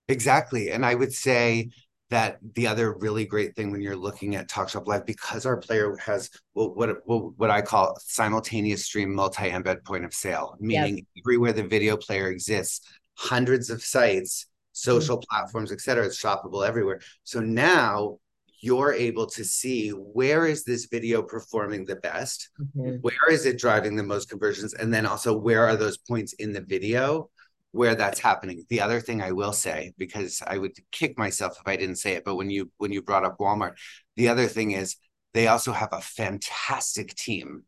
Exactly. 0.08 0.70
And 0.70 0.84
i 0.84 0.94
would 0.94 1.12
say 1.12 1.70
that 2.10 2.38
the 2.54 2.66
other 2.66 2.92
really 2.94 3.24
great 3.24 3.54
thing 3.54 3.70
when 3.70 3.80
you're 3.80 3.96
looking 3.96 4.34
at 4.34 4.48
talkshop 4.48 4.86
live 4.86 5.06
because 5.06 5.46
our 5.46 5.56
player 5.56 5.96
has 5.96 6.30
what 6.52 6.76
what, 6.76 7.06
what 7.06 7.50
i 7.50 7.62
call 7.62 7.96
simultaneous 8.00 8.84
stream 8.84 9.14
multi-embed 9.14 9.82
point 9.84 10.04
of 10.04 10.12
sale 10.12 10.56
meaning 10.60 10.96
yep. 10.96 11.04
everywhere 11.24 11.52
the 11.52 11.62
video 11.62 11.96
player 11.96 12.28
exists 12.28 12.86
hundreds 13.14 13.70
of 13.70 13.82
sites 13.82 14.46
social 14.72 15.16
mm-hmm. 15.16 15.34
platforms 15.34 15.72
et 15.72 15.80
cetera 15.80 16.04
it's 16.04 16.20
shoppable 16.20 16.66
everywhere 16.66 17.00
so 17.24 17.40
now 17.40 18.18
you're 18.62 18.92
able 18.92 19.26
to 19.26 19.42
see 19.42 19.88
where 19.90 20.46
is 20.46 20.64
this 20.64 20.86
video 20.86 21.22
performing 21.22 21.84
the 21.84 21.96
best 21.96 22.50
mm-hmm. 22.60 22.96
where 22.96 23.30
is 23.30 23.46
it 23.46 23.58
driving 23.58 23.96
the 23.96 24.02
most 24.02 24.28
conversions 24.28 24.74
and 24.74 24.92
then 24.92 25.06
also 25.06 25.36
where 25.36 25.66
are 25.66 25.76
those 25.76 25.96
points 25.96 26.32
in 26.34 26.52
the 26.52 26.60
video 26.60 27.30
where 27.72 27.94
that's 27.94 28.18
happening 28.18 28.64
the 28.68 28.80
other 28.80 29.00
thing 29.00 29.22
i 29.22 29.32
will 29.32 29.52
say 29.52 29.92
because 29.96 30.42
i 30.46 30.58
would 30.58 30.72
kick 30.90 31.18
myself 31.18 31.56
if 31.60 31.68
i 31.68 31.76
didn't 31.76 31.96
say 31.96 32.12
it 32.12 32.24
but 32.24 32.36
when 32.36 32.50
you 32.50 32.70
when 32.78 32.92
you 32.92 33.02
brought 33.02 33.24
up 33.24 33.38
walmart 33.38 33.74
the 34.16 34.28
other 34.28 34.46
thing 34.46 34.72
is 34.72 34.96
they 35.34 35.46
also 35.46 35.72
have 35.72 35.90
a 35.92 36.00
fantastic 36.00 37.14
team 37.14 37.62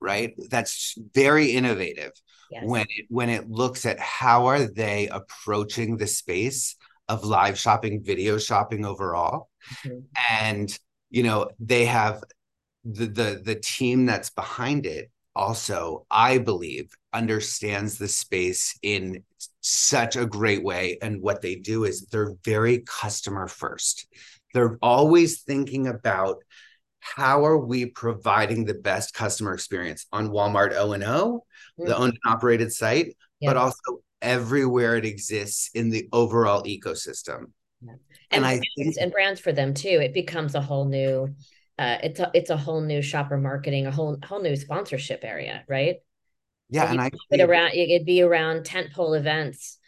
right 0.00 0.34
that's 0.50 0.96
very 1.14 1.52
innovative 1.52 2.12
yes. 2.50 2.62
when 2.66 2.86
it 2.88 3.06
when 3.08 3.28
it 3.28 3.48
looks 3.48 3.86
at 3.86 3.98
how 3.98 4.46
are 4.46 4.66
they 4.66 5.08
approaching 5.08 5.96
the 5.96 6.06
space 6.06 6.76
of 7.08 7.24
live 7.24 7.58
shopping 7.58 8.02
video 8.02 8.38
shopping 8.38 8.84
overall 8.84 9.48
mm-hmm. 9.84 10.00
and 10.30 10.78
you 11.10 11.22
know 11.22 11.48
they 11.60 11.84
have 11.84 12.22
the 12.84 13.06
the 13.06 13.42
the 13.44 13.54
team 13.54 14.06
that's 14.06 14.30
behind 14.30 14.84
it 14.86 15.10
also 15.36 16.06
i 16.10 16.38
believe 16.38 16.90
understands 17.12 17.98
the 17.98 18.08
space 18.08 18.78
in 18.82 19.22
such 19.60 20.16
a 20.16 20.26
great 20.26 20.62
way 20.62 20.98
and 21.02 21.20
what 21.20 21.42
they 21.42 21.54
do 21.54 21.84
is 21.84 22.06
they're 22.06 22.34
very 22.44 22.82
customer 22.86 23.48
first 23.48 24.06
they're 24.52 24.78
always 24.82 25.42
thinking 25.42 25.86
about 25.86 26.36
how 27.00 27.44
are 27.44 27.58
we 27.58 27.86
providing 27.86 28.64
the 28.64 28.74
best 28.74 29.14
customer 29.14 29.52
experience 29.54 30.06
on 30.12 30.30
walmart 30.30 30.72
o&o 30.72 30.94
mm-hmm. 30.98 31.86
the 31.86 31.96
owned 31.96 32.18
and 32.24 32.32
operated 32.32 32.72
site 32.72 33.16
yeah. 33.40 33.50
but 33.50 33.56
also 33.56 34.00
everywhere 34.22 34.96
it 34.96 35.04
exists 35.04 35.70
in 35.74 35.90
the 35.90 36.08
overall 36.12 36.62
ecosystem 36.64 37.46
yeah 37.82 37.94
and, 38.34 38.44
and 38.44 38.46
I 38.46 38.60
think 38.76 38.96
and 39.00 39.12
brands 39.12 39.40
for 39.40 39.52
them 39.52 39.74
too. 39.74 40.00
It 40.02 40.12
becomes 40.12 40.54
a 40.54 40.60
whole 40.60 40.84
new 40.84 41.34
uh 41.78 41.98
it's 42.02 42.20
a 42.20 42.30
it's 42.34 42.50
a 42.50 42.56
whole 42.56 42.80
new 42.80 43.02
shopper 43.02 43.36
marketing, 43.36 43.86
a 43.86 43.90
whole 43.90 44.18
whole 44.24 44.42
new 44.42 44.56
sponsorship 44.56 45.20
area, 45.22 45.64
right? 45.68 45.96
Yeah, 46.70 46.86
so 46.86 46.92
and 46.92 47.00
I 47.00 47.10
it 47.30 47.40
around 47.40 47.72
it'd 47.74 48.06
be 48.06 48.22
around 48.22 48.64
tentpole 48.64 49.18
events, 49.18 49.78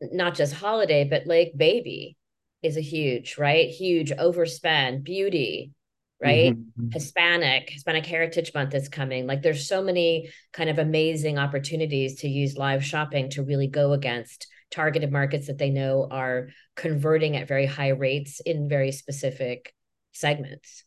not 0.00 0.34
just 0.34 0.54
holiday, 0.54 1.04
but 1.04 1.26
like 1.26 1.52
baby 1.56 2.16
is 2.62 2.76
a 2.76 2.82
huge, 2.82 3.38
right? 3.38 3.68
Huge 3.68 4.10
overspend, 4.10 5.04
beauty, 5.04 5.72
right? 6.20 6.52
Mm-hmm, 6.52 6.82
mm-hmm. 6.82 6.90
Hispanic, 6.92 7.70
Hispanic 7.70 8.06
Heritage 8.06 8.52
Month 8.54 8.74
is 8.74 8.88
coming. 8.88 9.26
Like 9.26 9.42
there's 9.42 9.68
so 9.68 9.82
many 9.82 10.30
kind 10.52 10.70
of 10.70 10.78
amazing 10.78 11.38
opportunities 11.38 12.20
to 12.20 12.28
use 12.28 12.56
live 12.56 12.84
shopping 12.84 13.30
to 13.30 13.42
really 13.42 13.68
go 13.68 13.92
against 13.92 14.46
targeted 14.70 15.12
markets 15.12 15.46
that 15.46 15.58
they 15.58 15.70
know 15.70 16.08
are 16.10 16.48
converting 16.74 17.36
at 17.36 17.48
very 17.48 17.66
high 17.66 17.90
rates 17.90 18.40
in 18.40 18.68
very 18.68 18.92
specific 18.92 19.72
segments. 20.12 20.84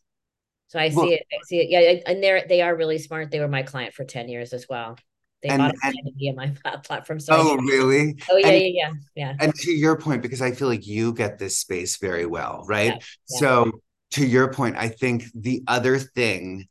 So 0.70 0.78
I 0.78 0.88
see 0.88 1.14
it. 1.14 1.26
I 1.32 1.36
see 1.46 1.58
it. 1.58 1.68
Yeah, 1.68 2.00
and 2.06 2.22
they're 2.22 2.44
they 2.48 2.62
are 2.62 2.74
really 2.76 2.98
smart. 2.98 3.32
They 3.32 3.40
were 3.40 3.48
my 3.48 3.64
client 3.64 3.92
for 3.92 4.04
ten 4.04 4.28
years 4.28 4.52
as 4.52 4.68
well. 4.68 4.96
They 5.42 5.48
and, 5.48 5.58
bought 5.58 5.74
and, 5.82 5.96
via 6.16 6.32
my 6.32 6.54
platform. 6.84 7.18
So 7.18 7.34
oh, 7.36 7.56
really? 7.56 8.14
Oh, 8.30 8.36
yeah, 8.36 8.46
and, 8.46 8.62
yeah, 8.62 8.68
yeah, 8.68 8.90
yeah. 9.16 9.34
And 9.40 9.52
to 9.52 9.72
your 9.72 9.98
point, 9.98 10.22
because 10.22 10.40
I 10.40 10.52
feel 10.52 10.68
like 10.68 10.86
you 10.86 11.12
get 11.12 11.38
this 11.38 11.58
space 11.58 11.96
very 11.96 12.24
well, 12.24 12.64
right? 12.68 12.92
Yeah, 12.92 12.98
yeah. 13.30 13.38
So 13.40 13.80
to 14.12 14.24
your 14.24 14.52
point, 14.52 14.76
I 14.76 14.88
think 14.88 15.24
the 15.34 15.64
other 15.66 15.98
thing, 15.98 16.68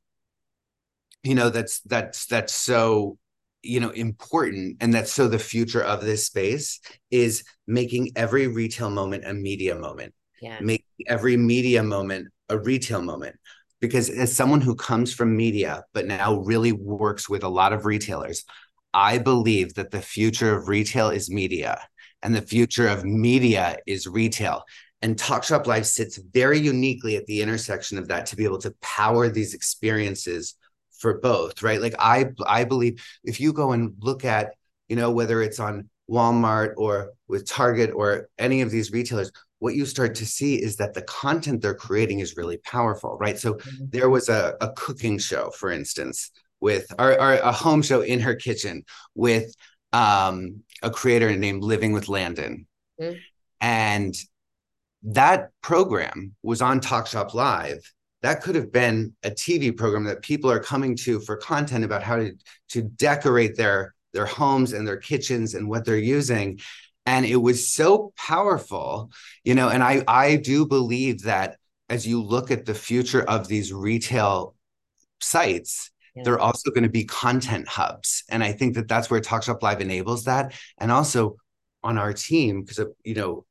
you 1.24 1.36
know, 1.36 1.50
that's 1.50 1.82
that's 1.82 2.26
that's 2.28 2.54
so 2.54 3.18
you 3.64 3.82
know 3.82 3.90
important 3.90 4.78
and 4.80 4.94
that's 4.94 5.12
so 5.12 5.28
the 5.28 5.38
future 5.38 5.84
of 5.84 6.00
this 6.00 6.26
space 6.26 6.80
is 7.12 7.44
making 7.68 8.12
every 8.16 8.48
retail 8.48 8.90
moment 8.90 9.26
a 9.26 9.34
media 9.34 9.76
moment 9.76 10.14
yeah 10.42 10.58
make 10.62 10.86
every 11.08 11.36
media 11.36 11.84
moment 11.84 12.30
a 12.48 12.58
retail 12.58 13.02
moment 13.02 13.36
because 13.80 14.10
as 14.10 14.36
someone 14.36 14.62
who 14.62 14.76
comes 14.76 15.14
from 15.14 15.36
media 15.36 15.84
but 15.94 16.06
now 16.06 16.38
really 16.38 16.72
works 16.72 17.30
with 17.30 17.44
a 17.44 17.50
lot 17.50 17.74
of 17.74 17.86
retailers 17.86 18.46
i 18.94 19.18
believe 19.18 19.74
that 19.76 19.92
the 19.92 20.02
future 20.02 20.56
of 20.56 20.68
retail 20.68 21.10
is 21.10 21.30
media 21.30 21.80
and 22.22 22.36
the 22.36 22.42
future 22.42 22.88
of 22.88 23.06
media 23.06 23.78
is 23.86 24.08
retail 24.08 24.64
and 25.02 25.16
talkshop 25.16 25.66
live 25.66 25.88
sits 25.88 26.18
very 26.34 26.60
uniquely 26.60 27.16
at 27.16 27.26
the 27.26 27.42
intersection 27.42 27.98
of 27.98 28.08
that 28.10 28.26
to 28.26 28.36
be 28.36 28.44
able 28.44 28.58
to 28.58 28.74
power 28.82 29.30
these 29.30 29.54
experiences 29.54 30.56
for 31.00 31.20
both, 31.20 31.64
right? 31.64 31.82
Like 31.82 31.96
I 31.98 32.32
I 32.46 32.66
believe 32.66 33.04
if 33.24 33.40
you 33.40 33.54
go 33.54 33.72
and 33.72 33.94
look 34.00 34.26
at, 34.26 34.54
you 34.88 34.96
know, 34.96 35.12
whether 35.12 35.42
it's 35.42 35.60
on 35.60 35.90
Walmart 36.10 36.74
or 36.78 37.12
with 37.28 37.48
Target 37.48 37.92
or 37.94 38.30
any 38.38 38.62
of 38.62 38.72
these 38.72 38.92
retailers, 38.92 39.32
what 39.60 39.76
you 39.76 39.86
start 39.86 40.16
to 40.16 40.26
see 40.26 40.56
is 40.56 40.78
that 40.78 40.94
the 40.94 41.02
content 41.04 41.62
they're 41.62 41.74
creating 41.74 42.20
is 42.20 42.38
really 42.38 42.58
powerful, 42.58 43.18
right? 43.20 43.38
So 43.38 43.56
mm-hmm. 43.56 43.86
there 43.90 44.10
was 44.10 44.30
a, 44.30 44.56
a 44.62 44.72
cooking 44.72 45.18
show, 45.18 45.52
for 45.52 45.70
instance, 45.72 46.32
with 46.60 46.88
or, 46.98 47.12
or 47.20 47.34
a 47.34 47.52
home 47.52 47.82
show 47.82 48.02
in 48.02 48.20
her 48.22 48.36
kitchen 48.36 48.84
with 49.16 49.54
um, 49.94 50.64
a 50.82 50.90
creator 50.90 51.36
named 51.36 51.64
Living 51.64 51.94
with 51.94 52.08
Landyn. 52.08 52.66
Mm-hmm. 53.02 53.18
And 53.62 54.16
that 55.04 55.50
program 55.62 56.36
was 56.44 56.62
on 56.62 56.80
Talk 56.80 57.08
Shop 57.08 57.34
Live 57.34 57.82
that 58.22 58.42
could 58.42 58.56
have 58.56 58.72
been 58.72 59.14
a 59.24 59.32
TV 59.32 59.76
program 59.76 60.04
that 60.06 60.22
people 60.22 60.52
are 60.52 60.60
coming 60.60 60.96
to 60.98 61.20
for 61.22 61.38
content 61.38 61.86
about 61.86 62.04
how 62.04 62.18
to, 62.18 62.34
to 62.70 62.82
decorate 62.82 63.56
their 63.56 63.94
their 64.12 64.26
homes 64.26 64.74
and 64.74 64.88
their 64.88 64.98
kitchens 64.98 65.54
and 65.54 65.70
what 65.70 65.86
they're 65.86 65.98
using 65.98 66.60
and 67.10 67.26
it 67.26 67.38
was 67.38 67.68
so 67.68 68.14
powerful 68.16 69.12
you 69.44 69.56
know 69.56 69.70
and 69.70 69.84
i 69.84 70.04
i 70.08 70.36
do 70.36 70.66
believe 70.66 71.24
that 71.24 71.58
as 71.90 72.06
you 72.06 72.22
look 72.22 72.52
at 72.52 72.66
the 72.66 72.76
future 72.76 73.24
of 73.24 73.48
these 73.48 73.74
retail 73.74 74.56
sites 75.20 75.92
yeah. 76.16 76.24
they're 76.24 76.40
also 76.40 76.70
going 76.70 76.84
to 76.84 76.90
be 76.90 77.06
content 77.06 77.68
hubs 77.68 78.24
and 78.30 78.44
i 78.44 78.52
think 78.52 78.76
that 78.76 78.88
that's 78.88 79.10
where 79.10 79.20
talkshop 79.20 79.62
live 79.62 79.82
enables 79.82 80.26
that 80.26 80.54
and 80.78 80.92
also 80.92 81.36
on 81.84 81.98
our 81.98 82.14
team 82.14 82.62
because 82.62 82.86
you 83.04 83.16
know 83.16 83.46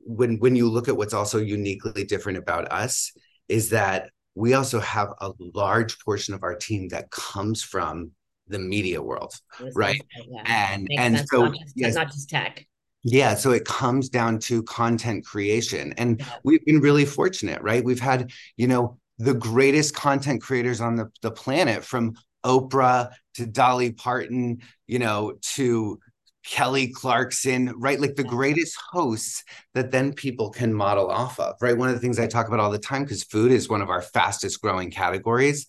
when 0.00 0.38
when 0.38 0.56
you 0.56 0.68
look 0.68 0.88
at 0.88 0.96
what's 0.96 1.14
also 1.14 1.38
uniquely 1.38 2.04
different 2.04 2.38
about 2.38 2.70
us 2.72 3.12
is 3.48 3.70
that 3.70 4.10
we 4.34 4.54
also 4.54 4.80
have 4.80 5.10
a 5.20 5.30
large 5.38 5.98
portion 6.00 6.34
of 6.34 6.42
our 6.42 6.56
team 6.56 6.88
that 6.88 7.10
comes 7.10 7.62
from 7.62 8.12
the 8.48 8.58
media 8.58 9.02
world, 9.02 9.34
right? 9.74 10.00
Yeah. 10.28 10.42
And 10.46 10.88
and 10.96 11.16
sense. 11.16 11.30
so 11.30 11.44
not 11.44 11.54
just, 11.54 11.72
yes, 11.76 11.94
not 11.94 12.06
just 12.08 12.30
tech. 12.30 12.66
Yeah, 13.04 13.34
so 13.34 13.50
it 13.50 13.64
comes 13.64 14.08
down 14.08 14.38
to 14.40 14.62
content 14.62 15.26
creation. 15.26 15.92
And 15.98 16.24
we've 16.44 16.64
been 16.64 16.80
really 16.80 17.04
fortunate, 17.04 17.60
right? 17.62 17.84
We've 17.84 18.00
had, 18.00 18.30
you 18.56 18.68
know, 18.68 18.98
the 19.18 19.34
greatest 19.34 19.94
content 19.94 20.42
creators 20.42 20.80
on 20.80 20.96
the, 20.96 21.10
the 21.20 21.30
planet 21.30 21.84
from 21.84 22.14
Oprah 22.44 23.10
to 23.34 23.46
Dolly 23.46 23.92
Parton, 23.92 24.62
you 24.86 24.98
know, 24.98 25.34
to 25.54 25.98
Kelly 26.44 26.88
Clarkson, 26.88 27.72
right? 27.76 28.00
Like 28.00 28.16
the 28.16 28.24
greatest 28.24 28.76
hosts 28.90 29.44
that 29.74 29.90
then 29.90 30.12
people 30.12 30.50
can 30.50 30.74
model 30.74 31.10
off 31.10 31.38
of, 31.38 31.54
right? 31.60 31.76
One 31.76 31.88
of 31.88 31.94
the 31.94 32.00
things 32.00 32.18
I 32.18 32.26
talk 32.26 32.48
about 32.48 32.60
all 32.60 32.70
the 32.70 32.78
time, 32.78 33.04
because 33.04 33.22
food 33.22 33.52
is 33.52 33.68
one 33.68 33.82
of 33.82 33.90
our 33.90 34.02
fastest 34.02 34.60
growing 34.60 34.90
categories. 34.90 35.66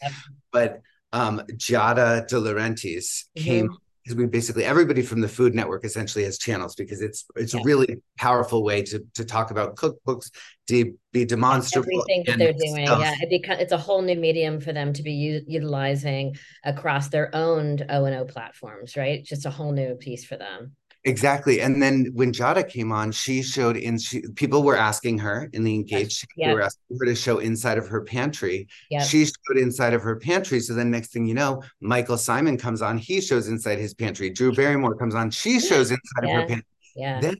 But 0.51 0.81
um, 1.11 1.41
Giada 1.51 2.27
De 2.27 2.35
Laurentiis 2.35 3.25
mm-hmm. 3.37 3.43
came 3.43 3.77
because 4.03 4.17
we 4.17 4.25
basically 4.25 4.65
everybody 4.65 5.01
from 5.01 5.21
the 5.21 5.27
Food 5.27 5.55
Network 5.55 5.85
essentially 5.85 6.25
has 6.25 6.37
channels 6.37 6.75
because 6.75 7.01
it's 7.01 7.25
it's 7.35 7.53
yeah. 7.53 7.61
a 7.61 7.63
really 7.63 8.01
powerful 8.17 8.63
way 8.63 8.81
to 8.83 9.03
to 9.15 9.23
talk 9.23 9.51
about 9.51 9.75
cookbooks, 9.75 10.29
to 10.67 10.97
be 11.11 11.25
demonstrable. 11.25 12.03
Everything 12.09 12.23
that 12.27 12.37
they're 12.37 12.53
doing, 12.53 12.85
stuff. 12.85 12.99
yeah, 12.99 13.15
it 13.21 13.29
becomes 13.29 13.61
it's 13.61 13.71
a 13.71 13.77
whole 13.77 14.01
new 14.01 14.15
medium 14.15 14.59
for 14.59 14.73
them 14.73 14.93
to 14.93 15.03
be 15.03 15.13
u- 15.13 15.43
utilizing 15.47 16.35
across 16.63 17.09
their 17.09 17.33
own 17.33 17.79
O 17.89 18.05
and 18.05 18.15
O 18.15 18.25
platforms, 18.25 18.97
right? 18.97 19.23
Just 19.23 19.45
a 19.45 19.49
whole 19.49 19.71
new 19.71 19.95
piece 19.95 20.25
for 20.25 20.35
them. 20.35 20.75
Exactly. 21.05 21.59
And 21.59 21.81
then 21.81 22.11
when 22.13 22.31
Giada 22.31 22.67
came 22.67 22.91
on, 22.91 23.11
she 23.11 23.41
showed 23.43 23.75
in 23.75 23.97
she 23.97 24.21
people 24.35 24.63
were 24.63 24.77
asking 24.77 25.19
her 25.19 25.49
in 25.51 25.63
the 25.63 25.75
engaged, 25.75 26.25
yep. 26.37 26.47
they 26.47 26.53
were 26.53 26.61
asking 26.61 26.97
her 26.97 27.05
to 27.05 27.15
show 27.15 27.39
inside 27.39 27.77
of 27.77 27.87
her 27.87 28.01
pantry. 28.01 28.67
Yep. 28.89 29.03
She 29.03 29.25
showed 29.25 29.57
inside 29.57 29.93
of 29.93 30.01
her 30.01 30.15
pantry. 30.15 30.61
So 30.61 30.73
then 30.73 30.91
next 30.91 31.11
thing 31.11 31.25
you 31.25 31.33
know, 31.33 31.61
Michael 31.81 32.15
Symon 32.15 32.57
comes 32.57 32.81
on, 32.81 32.97
he 32.97 33.19
shows 33.19 33.49
inside 33.49 33.79
his 33.79 33.93
pantry. 33.93 34.29
Drew 34.29 34.53
Barrymore 34.53 34.95
comes 34.95 35.13
on, 35.13 35.29
she 35.29 35.59
shows 35.59 35.91
inside 35.91 36.23
yeah. 36.23 36.29
of 36.29 36.41
her 36.41 36.47
pantry. 36.47 36.65
Yeah. 36.95 37.19
Then 37.19 37.35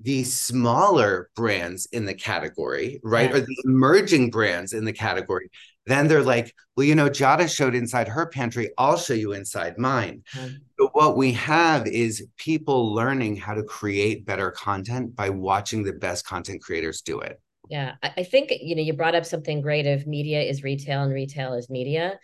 the 0.00 0.24
smaller 0.24 1.30
brands 1.34 1.86
in 1.92 2.04
the 2.04 2.14
category, 2.14 3.00
right? 3.02 3.30
Yeah. 3.30 3.36
Or 3.36 3.40
the 3.40 3.62
emerging 3.64 4.30
brands 4.30 4.72
in 4.72 4.84
the 4.84 4.92
category. 4.92 5.50
Then 5.86 6.06
they're 6.06 6.22
like, 6.22 6.54
well, 6.76 6.86
you 6.86 6.94
know, 6.94 7.10
Giada 7.10 7.52
showed 7.52 7.74
inside 7.74 8.08
her 8.08 8.26
pantry. 8.26 8.70
I'll 8.78 8.96
show 8.96 9.14
you 9.14 9.32
inside 9.32 9.78
mine. 9.78 10.22
Mm-hmm. 10.34 10.54
So 10.78 10.90
what 10.92 11.16
we 11.16 11.32
have 11.32 11.86
is 11.86 12.26
people 12.36 12.94
learning 12.94 13.36
how 13.36 13.54
to 13.54 13.64
create 13.64 14.24
better 14.24 14.52
content 14.52 15.16
by 15.16 15.30
watching 15.30 15.82
the 15.82 15.92
best 15.92 16.24
content 16.24 16.62
creators 16.62 17.00
do 17.00 17.20
it. 17.20 17.40
Yeah. 17.68 17.94
I 18.02 18.24
think, 18.24 18.52
you 18.60 18.76
know, 18.76 18.82
you 18.82 18.92
brought 18.92 19.14
up 19.14 19.24
something 19.24 19.60
great 19.60 19.86
of 19.86 20.06
media 20.06 20.42
is 20.42 20.62
retail 20.62 21.02
and 21.02 21.12
retail 21.12 21.54
is 21.54 21.70
media. 21.70 22.18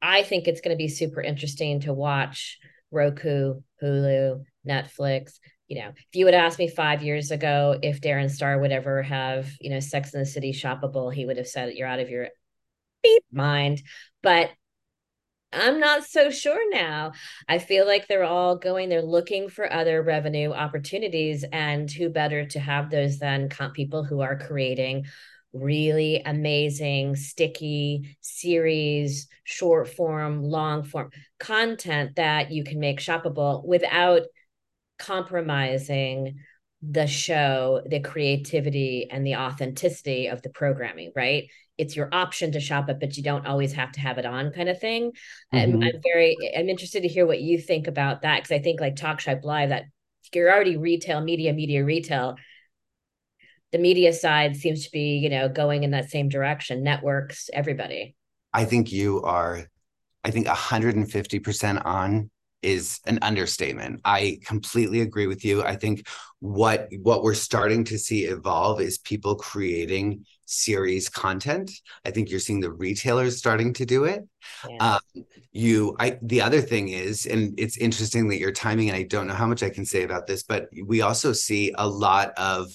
I 0.00 0.22
think 0.22 0.48
it's 0.48 0.60
going 0.60 0.76
to 0.76 0.82
be 0.82 0.88
super 0.88 1.20
interesting 1.20 1.80
to 1.80 1.92
watch 1.92 2.58
Roku, 2.90 3.60
Hulu, 3.82 4.42
Netflix, 4.66 5.38
you 5.72 5.80
know, 5.80 5.88
if 5.88 6.14
you 6.14 6.26
would 6.26 6.34
ask 6.34 6.58
me 6.58 6.68
five 6.68 7.02
years 7.02 7.30
ago 7.30 7.78
if 7.80 8.02
Darren 8.02 8.30
Star 8.30 8.58
would 8.58 8.72
ever 8.72 9.02
have, 9.02 9.48
you 9.58 9.70
know, 9.70 9.80
Sex 9.80 10.12
in 10.12 10.20
the 10.20 10.26
City 10.26 10.52
shoppable, 10.52 11.10
he 11.10 11.24
would 11.24 11.38
have 11.38 11.48
said 11.48 11.72
you're 11.72 11.88
out 11.88 11.98
of 11.98 12.10
your 12.10 12.28
beep 13.02 13.22
mind. 13.32 13.80
But 14.22 14.50
I'm 15.50 15.80
not 15.80 16.04
so 16.04 16.28
sure 16.28 16.70
now. 16.70 17.12
I 17.48 17.58
feel 17.58 17.86
like 17.86 18.06
they're 18.06 18.22
all 18.22 18.56
going, 18.56 18.90
they're 18.90 19.00
looking 19.00 19.48
for 19.48 19.72
other 19.72 20.02
revenue 20.02 20.52
opportunities. 20.52 21.42
And 21.50 21.90
who 21.90 22.10
better 22.10 22.44
to 22.48 22.60
have 22.60 22.90
those 22.90 23.18
than 23.18 23.48
people 23.72 24.04
who 24.04 24.20
are 24.20 24.38
creating 24.38 25.06
really 25.54 26.20
amazing, 26.22 27.16
sticky 27.16 28.14
series, 28.20 29.26
short 29.44 29.88
form, 29.88 30.42
long 30.42 30.82
form 30.82 31.08
content 31.38 32.16
that 32.16 32.50
you 32.50 32.62
can 32.62 32.78
make 32.78 33.00
shoppable 33.00 33.64
without 33.64 34.24
compromising 35.06 36.38
the 36.82 37.06
show, 37.06 37.80
the 37.86 38.00
creativity 38.00 39.08
and 39.10 39.26
the 39.26 39.36
authenticity 39.36 40.26
of 40.26 40.42
the 40.42 40.50
programming, 40.50 41.12
right? 41.14 41.48
It's 41.78 41.94
your 41.96 42.08
option 42.12 42.52
to 42.52 42.60
shop 42.60 42.88
it, 42.88 42.98
but 43.00 43.16
you 43.16 43.22
don't 43.22 43.46
always 43.46 43.72
have 43.72 43.92
to 43.92 44.00
have 44.00 44.18
it 44.18 44.26
on, 44.26 44.52
kind 44.52 44.68
of 44.68 44.80
thing. 44.80 45.12
Mm-hmm. 45.52 45.56
I'm, 45.56 45.82
I'm 45.82 46.00
very, 46.02 46.36
I'm 46.56 46.68
interested 46.68 47.02
to 47.02 47.08
hear 47.08 47.26
what 47.26 47.40
you 47.40 47.58
think 47.58 47.86
about 47.86 48.22
that 48.22 48.42
because 48.42 48.52
I 48.52 48.62
think 48.62 48.80
like 48.80 48.96
Talk 48.96 49.20
Shop 49.20 49.40
Live, 49.44 49.68
that 49.70 49.84
you're 50.34 50.52
already 50.52 50.76
retail, 50.76 51.20
media, 51.20 51.52
media, 51.52 51.84
retail. 51.84 52.36
The 53.70 53.78
media 53.78 54.12
side 54.12 54.56
seems 54.56 54.84
to 54.84 54.90
be, 54.90 55.18
you 55.18 55.30
know, 55.30 55.48
going 55.48 55.84
in 55.84 55.92
that 55.92 56.10
same 56.10 56.28
direction. 56.28 56.82
Networks, 56.82 57.48
everybody. 57.52 58.16
I 58.52 58.64
think 58.64 58.92
you 58.92 59.22
are, 59.22 59.66
I 60.24 60.30
think 60.30 60.46
150% 60.46 61.86
on 61.86 62.30
is 62.62 63.00
an 63.06 63.18
understatement. 63.22 64.00
I 64.04 64.38
completely 64.44 65.00
agree 65.00 65.26
with 65.26 65.44
you. 65.44 65.62
I 65.62 65.76
think 65.76 66.06
what 66.40 66.88
what 67.02 67.22
we're 67.22 67.34
starting 67.34 67.84
to 67.84 67.98
see 67.98 68.24
evolve 68.24 68.80
is 68.80 68.98
people 68.98 69.36
creating 69.36 70.24
series 70.46 71.08
content. 71.08 71.70
I 72.04 72.10
think 72.10 72.30
you're 72.30 72.40
seeing 72.40 72.60
the 72.60 72.72
retailers 72.72 73.38
starting 73.38 73.72
to 73.74 73.86
do 73.86 74.04
it. 74.04 74.22
Yeah. 74.68 74.98
Um, 75.16 75.24
you, 75.52 75.96
I. 75.98 76.18
The 76.22 76.42
other 76.42 76.60
thing 76.60 76.88
is, 76.88 77.26
and 77.26 77.58
it's 77.58 77.76
interesting 77.76 78.28
that 78.28 78.38
your 78.38 78.52
timing, 78.52 78.88
and 78.88 78.96
I 78.96 79.02
don't 79.02 79.26
know 79.26 79.34
how 79.34 79.46
much 79.46 79.62
I 79.62 79.70
can 79.70 79.84
say 79.84 80.02
about 80.02 80.26
this, 80.26 80.42
but 80.42 80.68
we 80.84 81.02
also 81.02 81.32
see 81.32 81.72
a 81.76 81.88
lot 81.88 82.32
of 82.36 82.68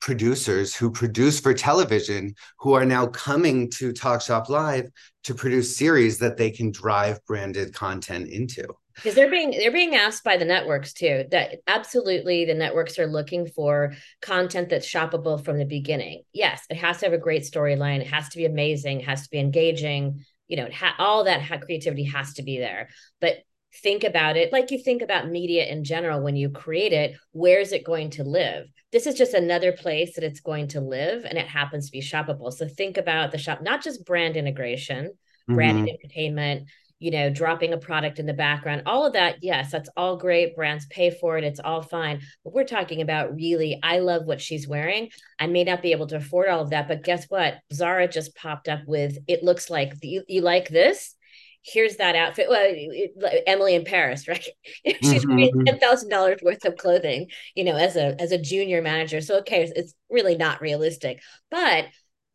producers 0.00 0.74
who 0.74 0.90
produce 0.90 1.38
for 1.38 1.54
television 1.54 2.34
who 2.58 2.72
are 2.72 2.84
now 2.84 3.06
coming 3.06 3.70
to 3.70 3.92
Talk 3.92 4.20
Shop 4.20 4.48
Live 4.48 4.90
to 5.22 5.34
produce 5.34 5.76
series 5.76 6.18
that 6.18 6.36
they 6.36 6.50
can 6.50 6.72
drive 6.72 7.24
branded 7.24 7.72
content 7.72 8.28
into 8.28 8.64
because 8.94 9.14
they're 9.14 9.30
being 9.30 9.50
they're 9.50 9.72
being 9.72 9.94
asked 9.94 10.24
by 10.24 10.36
the 10.36 10.44
networks 10.44 10.92
too 10.92 11.24
that 11.30 11.56
absolutely 11.66 12.44
the 12.44 12.54
networks 12.54 12.98
are 12.98 13.06
looking 13.06 13.46
for 13.46 13.94
content 14.20 14.68
that's 14.68 14.88
shoppable 14.88 15.42
from 15.42 15.58
the 15.58 15.64
beginning. 15.64 16.22
Yes 16.32 16.64
it 16.70 16.76
has 16.76 16.98
to 16.98 17.06
have 17.06 17.12
a 17.12 17.18
great 17.18 17.42
storyline. 17.42 18.00
It 18.00 18.08
has 18.08 18.28
to 18.30 18.38
be 18.38 18.44
amazing. 18.44 19.00
It 19.00 19.06
has 19.06 19.22
to 19.22 19.30
be 19.30 19.38
engaging. 19.38 20.24
You 20.48 20.56
know 20.58 20.68
ha- 20.72 20.96
all 20.98 21.24
that 21.24 21.42
ha- 21.42 21.58
creativity 21.58 22.04
has 22.04 22.34
to 22.34 22.42
be 22.42 22.58
there. 22.58 22.88
But 23.20 23.38
think 23.82 24.04
about 24.04 24.36
it 24.36 24.52
like 24.52 24.70
you 24.70 24.78
think 24.78 25.00
about 25.00 25.30
media 25.30 25.64
in 25.64 25.82
general 25.82 26.22
when 26.22 26.36
you 26.36 26.50
create 26.50 26.92
it 26.92 27.16
where 27.32 27.58
is 27.58 27.72
it 27.72 27.84
going 27.84 28.10
to 28.10 28.24
live? 28.24 28.66
This 28.90 29.06
is 29.06 29.14
just 29.14 29.32
another 29.32 29.72
place 29.72 30.14
that 30.14 30.24
it's 30.24 30.40
going 30.40 30.68
to 30.68 30.80
live 30.80 31.24
and 31.24 31.38
it 31.38 31.46
happens 31.46 31.86
to 31.86 31.92
be 31.92 32.02
shoppable. 32.02 32.52
So 32.52 32.68
think 32.68 32.98
about 32.98 33.32
the 33.32 33.38
shop 33.38 33.62
not 33.62 33.82
just 33.82 34.04
brand 34.04 34.36
integration 34.36 35.12
mm-hmm. 35.48 35.54
brand 35.54 35.88
entertainment 35.88 36.68
you 37.02 37.10
know, 37.10 37.30
dropping 37.30 37.72
a 37.72 37.78
product 37.78 38.20
in 38.20 38.26
the 38.26 38.32
background, 38.32 38.82
all 38.86 39.04
of 39.04 39.14
that, 39.14 39.36
yes, 39.42 39.72
that's 39.72 39.88
all 39.96 40.16
great. 40.16 40.54
Brands 40.54 40.86
pay 40.86 41.10
for 41.10 41.36
it, 41.36 41.42
it's 41.42 41.58
all 41.58 41.82
fine. 41.82 42.20
But 42.44 42.54
we're 42.54 42.64
talking 42.64 43.02
about 43.02 43.34
really, 43.34 43.80
I 43.82 43.98
love 43.98 44.24
what 44.24 44.40
she's 44.40 44.68
wearing. 44.68 45.10
I 45.40 45.48
may 45.48 45.64
not 45.64 45.82
be 45.82 45.90
able 45.90 46.06
to 46.06 46.16
afford 46.16 46.48
all 46.48 46.62
of 46.62 46.70
that, 46.70 46.86
but 46.86 47.02
guess 47.02 47.26
what? 47.28 47.56
Zara 47.72 48.06
just 48.06 48.36
popped 48.36 48.68
up 48.68 48.82
with 48.86 49.18
it 49.26 49.42
looks 49.42 49.68
like 49.68 49.94
you, 50.00 50.22
you 50.28 50.42
like 50.42 50.68
this. 50.68 51.16
Here's 51.64 51.96
that 51.96 52.14
outfit. 52.14 52.46
Well, 52.48 52.64
it, 52.64 53.44
Emily 53.48 53.74
in 53.74 53.84
Paris, 53.84 54.28
right? 54.28 54.46
She's 54.84 55.24
mm-hmm. 55.24 55.64
ten 55.64 55.78
thousand 55.80 56.08
dollars 56.08 56.38
worth 56.42 56.64
of 56.64 56.76
clothing, 56.76 57.28
you 57.54 57.64
know, 57.64 57.76
as 57.76 57.96
a 57.96 58.20
as 58.20 58.32
a 58.32 58.38
junior 58.38 58.82
manager. 58.82 59.20
So 59.20 59.38
okay, 59.38 59.70
it's 59.74 59.94
really 60.10 60.36
not 60.36 60.60
realistic. 60.60 61.20
But 61.50 61.86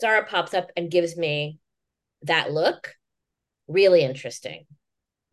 Zara 0.01 0.25
pops 0.25 0.53
up 0.53 0.71
and 0.77 0.91
gives 0.91 1.17
me 1.17 1.59
that 2.23 2.51
look 2.51 2.96
really 3.67 4.03
interesting. 4.03 4.65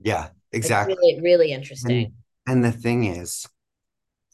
Yeah, 0.01 0.29
exactly. 0.53 0.95
It's 0.95 1.01
really, 1.01 1.21
really 1.23 1.53
interesting. 1.53 2.15
And, 2.47 2.65
and 2.65 2.65
the 2.65 2.73
thing 2.73 3.05
is, 3.05 3.47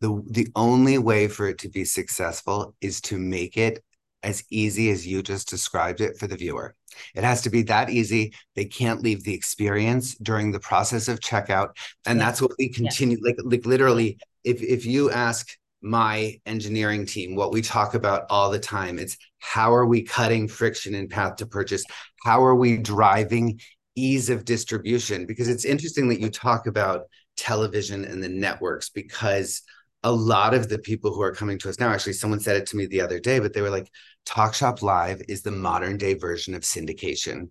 the 0.00 0.22
the 0.30 0.48
only 0.56 0.98
way 0.98 1.28
for 1.28 1.46
it 1.48 1.58
to 1.58 1.68
be 1.68 1.84
successful 1.84 2.74
is 2.80 3.00
to 3.02 3.18
make 3.18 3.56
it 3.56 3.82
as 4.22 4.44
easy 4.50 4.90
as 4.90 5.06
you 5.06 5.22
just 5.22 5.48
described 5.48 6.00
it 6.00 6.18
for 6.18 6.26
the 6.26 6.36
viewer. 6.36 6.74
It 7.14 7.24
has 7.24 7.42
to 7.42 7.50
be 7.50 7.62
that 7.62 7.90
easy. 7.90 8.34
They 8.54 8.66
can't 8.66 9.02
leave 9.02 9.24
the 9.24 9.34
experience 9.34 10.14
during 10.16 10.52
the 10.52 10.60
process 10.60 11.08
of 11.08 11.20
checkout. 11.20 11.76
And 12.06 12.18
yeah. 12.18 12.26
that's 12.26 12.42
what 12.42 12.52
we 12.58 12.68
continue 12.68 13.18
yeah. 13.22 13.30
like 13.30 13.36
like 13.44 13.66
literally 13.66 14.18
if 14.44 14.62
if 14.62 14.84
you 14.84 15.10
ask 15.10 15.48
my 15.82 16.38
engineering 16.44 17.06
team 17.06 17.34
what 17.34 17.52
we 17.52 17.62
talk 17.62 17.94
about 17.94 18.26
all 18.28 18.50
the 18.50 18.58
time 18.58 18.98
it's 18.98 19.16
how 19.38 19.72
are 19.72 19.86
we 19.86 20.02
cutting 20.02 20.46
friction 20.46 20.94
in 20.94 21.08
path 21.08 21.36
to 21.36 21.46
purchase 21.46 21.82
how 22.22 22.44
are 22.44 22.54
we 22.54 22.76
driving 22.76 23.58
ease 23.96 24.30
of 24.30 24.44
distribution 24.44 25.26
because 25.26 25.48
it's 25.48 25.64
interesting 25.64 26.08
that 26.08 26.20
you 26.20 26.30
talk 26.30 26.66
about 26.66 27.02
television 27.36 28.04
and 28.04 28.22
the 28.22 28.28
networks 28.28 28.88
because 28.88 29.62
a 30.02 30.12
lot 30.12 30.54
of 30.54 30.68
the 30.68 30.78
people 30.78 31.12
who 31.12 31.20
are 31.22 31.34
coming 31.34 31.58
to 31.58 31.68
us 31.68 31.78
now 31.78 31.90
actually 31.90 32.12
someone 32.12 32.40
said 32.40 32.56
it 32.56 32.66
to 32.66 32.76
me 32.76 32.86
the 32.86 33.00
other 33.00 33.18
day 33.18 33.38
but 33.38 33.52
they 33.52 33.60
were 33.60 33.70
like 33.70 33.90
talk 34.24 34.54
shop 34.54 34.82
live 34.82 35.20
is 35.28 35.42
the 35.42 35.50
modern 35.50 35.96
day 35.96 36.14
version 36.14 36.54
of 36.54 36.62
syndication 36.62 37.48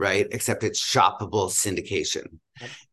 right? 0.00 0.26
Except 0.32 0.64
it's 0.64 0.82
shoppable 0.82 1.50
syndication. 1.50 2.38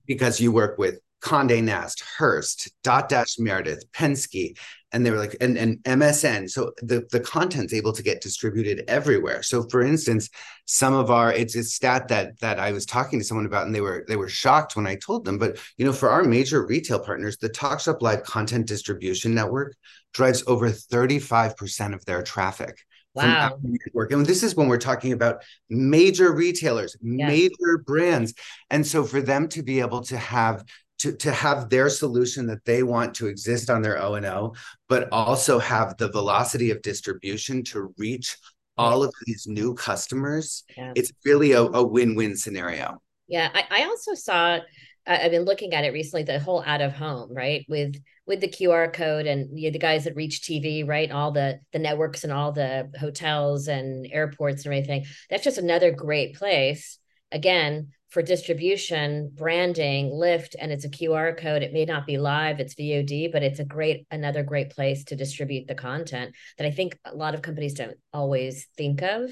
Because 0.06 0.40
you 0.40 0.52
work 0.52 0.78
with 0.78 1.00
Condé 1.22 1.64
Nast, 1.64 2.04
Hearst, 2.18 2.72
Dot 2.84 3.10
Dash 3.10 3.40
Meredith, 3.40 3.84
Penske, 3.92 4.56
and 4.94 5.06
they 5.06 5.12
were 5.12 5.18
like, 5.18 5.36
and, 5.42 5.58
and 5.58 5.84
MSN. 5.84 6.50
So 6.50 6.72
the, 6.82 7.06
the 7.12 7.20
content's 7.20 7.74
able 7.74 7.92
to 7.94 8.04
get 8.04 8.22
distributed 8.22 8.84
everywhere. 8.88 9.44
So 9.44 9.64
for 9.64 9.82
instance, 9.82 10.30
some 10.66 10.94
of 10.94 11.12
our 11.12 11.32
it's 11.34 11.56
a 11.56 11.64
stat 11.64 12.08
that 12.08 12.40
that 12.40 12.60
I 12.60 12.72
was 12.72 12.86
talking 12.86 13.20
to 13.20 13.26
someone 13.26 13.46
about, 13.46 13.66
and 13.66 13.76
they 13.76 13.82
were 13.82 14.06
they 14.08 14.16
were 14.16 14.30
shocked 14.30 14.76
when 14.76 14.88
I 14.88 14.96
told 14.96 15.26
them. 15.26 15.38
But 15.38 15.60
you 15.78 15.86
know, 15.86 15.94
for 15.94 16.10
our 16.10 16.24
major 16.24 16.66
retail 16.66 17.00
partners, 17.00 17.38
the 17.38 17.50
TalkShop 17.50 18.02
Live 18.02 18.24
content 18.24 18.68
distribution 18.68 19.34
network 19.34 19.76
drives 20.14 20.44
over 20.48 20.70
35% 20.70 21.94
of 21.94 22.06
their 22.06 22.24
traffic. 22.24 22.84
Wow. 23.14 23.58
Network. 23.64 24.12
And 24.12 24.26
this 24.26 24.44
is 24.44 24.56
when 24.56 24.68
we're 24.68 24.78
talking 24.78 25.12
about 25.12 25.42
major 25.70 26.32
retailers, 26.32 26.96
yes. 27.02 27.28
major 27.28 27.80
brands. 27.84 28.36
And 28.70 28.86
so 28.86 29.04
for 29.04 29.22
them 29.22 29.48
to 29.50 29.64
be 29.64 29.80
able 29.80 30.02
to 30.04 30.18
have 30.18 30.64
to, 31.00 31.14
to 31.14 31.32
have 31.32 31.70
their 31.70 31.90
solution 31.90 32.48
that 32.48 32.66
they 32.66 32.84
want 32.84 33.14
to 33.16 33.28
exist 33.28 33.70
on 33.70 33.82
their 33.82 34.02
O&O, 34.02 34.54
but 34.90 35.08
also 35.12 35.60
have 35.60 35.96
the 35.98 36.10
velocity 36.10 36.72
of 36.72 36.82
distribution 36.82 37.64
to 37.66 37.94
reach 37.98 38.38
all 38.78 39.04
of 39.04 39.14
these 39.26 39.48
new 39.48 39.74
customers. 39.74 40.64
Yeah. 40.76 40.94
It's 40.96 41.12
really 41.26 41.54
a, 41.54 41.62
a 41.62 41.86
win-win 41.86 42.36
scenario. 42.36 43.02
Yeah, 43.28 43.50
I, 43.54 43.82
I 43.82 43.84
also 43.86 44.14
saw 44.14 44.60
I've 45.08 45.32
been 45.32 45.46
looking 45.46 45.74
at 45.74 45.86
it 45.86 45.94
recently, 45.94 46.24
the 46.24 46.40
whole 46.40 46.64
out 46.66 46.82
of 46.82 46.94
home, 46.94 47.34
right? 47.34 47.66
With 47.70 47.96
with 48.26 48.42
the 48.42 48.50
QR 48.50 48.92
code 48.92 49.26
and 49.26 49.58
you 49.58 49.70
know, 49.70 49.74
the 49.74 49.80
guys 49.80 50.04
that 50.04 50.16
Reach 50.16 50.42
TV, 50.42 50.88
right? 50.88 51.10
All 51.10 51.32
the 51.32 51.60
the 51.72 51.80
networks 51.80 52.24
and 52.24 52.34
all 52.34 52.52
the 52.52 52.92
hotels 53.00 53.68
and 53.68 54.06
airports 54.12 54.66
and 54.66 54.74
everything. 54.74 55.06
That's 55.30 55.44
just 55.44 55.58
another 55.58 55.92
great 55.92 56.36
place. 56.36 57.00
Again, 57.32 57.94
for 58.10 58.22
distribution, 58.22 59.32
branding, 59.36 60.10
lift, 60.12 60.56
and 60.60 60.72
it's 60.72 60.86
a 60.86 60.90
QR 60.90 61.38
code. 61.38 61.62
It 61.62 61.74
may 61.74 61.86
not 61.86 62.06
be 62.06 62.18
live, 62.18 62.60
it's 62.60 62.76
VOD, 62.76 63.32
but 63.32 63.44
it's 63.44 63.60
a 63.60 63.66
great, 63.66 64.08
another 64.12 64.44
great 64.44 64.70
place 64.70 65.04
to 65.06 65.16
distribute 65.16 65.68
the 65.68 65.76
content 65.76 66.34
that 66.58 66.66
I 66.66 66.72
think 66.72 66.98
a 67.04 67.14
lot 67.14 67.36
of 67.36 67.42
companies 67.42 67.74
don't 67.74 67.98
always 68.14 68.68
think 68.78 69.02
of 69.02 69.30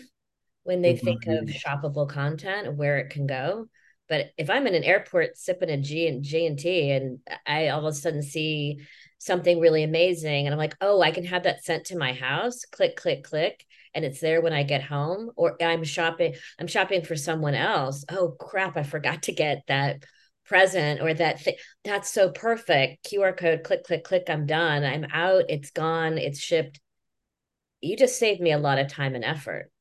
when 0.64 0.82
they 0.82 0.94
mm-hmm. 0.94 1.06
think 1.06 1.28
of 1.28 1.46
shoppable 1.46 2.10
content 2.10 2.76
where 2.76 2.98
it 2.98 3.12
can 3.12 3.28
go. 3.28 3.68
But 4.10 4.32
if 4.38 4.50
I'm 4.50 4.68
in 4.68 4.76
an 4.76 4.84
airport 4.84 5.38
sipping 5.38 5.70
a 5.70 5.78
G 5.78 6.08
and 6.08 6.24
G 6.24 6.46
and 6.46 6.60
T 6.60 6.92
and 6.92 7.20
I 7.48 7.70
all 7.70 7.80
of 7.80 7.86
a 7.86 7.94
sudden 7.94 8.22
see 8.22 8.82
something 9.18 9.60
really 9.60 9.84
amazing 9.84 10.46
and 10.46 10.54
I'm 10.54 10.60
like, 10.60 10.76
oh, 10.82 11.02
I 11.02 11.12
can 11.12 11.26
have 11.26 11.44
that 11.44 11.64
sent 11.64 11.86
to 11.86 11.98
my 11.98 12.14
house, 12.14 12.66
click, 12.66 12.98
click, 12.98 13.24
click 13.24 13.66
and 13.96 14.06
it's 14.06 14.20
there 14.20 14.42
when 14.42 14.54
I 14.54 14.64
get 14.64 14.84
home 14.84 15.32
or 15.36 15.58
I'm 15.62 15.84
shopping 15.84 16.36
I'm 16.60 16.68
shopping 16.68 17.04
for 17.04 17.16
someone 17.16 17.56
else. 17.56 18.06
Oh 18.10 18.36
crap, 18.40 18.78
I 18.78 18.84
forgot 18.84 19.24
to 19.24 19.32
get 19.32 19.64
that 19.68 20.04
present 20.46 21.02
or 21.02 21.14
that 21.14 21.42
thing. 21.42 21.56
That's 21.84 22.12
so 22.12 22.30
perfect. 22.30 23.04
QR 23.10 23.34
code 23.34 23.64
click 23.64 23.84
click 23.84 24.04
click 24.04 24.26
I'm 24.30 24.46
done. 24.46 24.84
I'm 24.84 25.06
out, 25.12 25.46
it's 25.50 25.72
gone, 25.72 26.18
it's 26.18 26.40
shipped. 26.40 26.80
You 27.82 27.98
just 27.98 28.20
saved 28.20 28.42
me 28.42 28.52
a 28.52 28.58
lot 28.58 28.80
of 28.80 28.88
time 28.88 29.16
and 29.16 29.24
effort. 29.24 29.72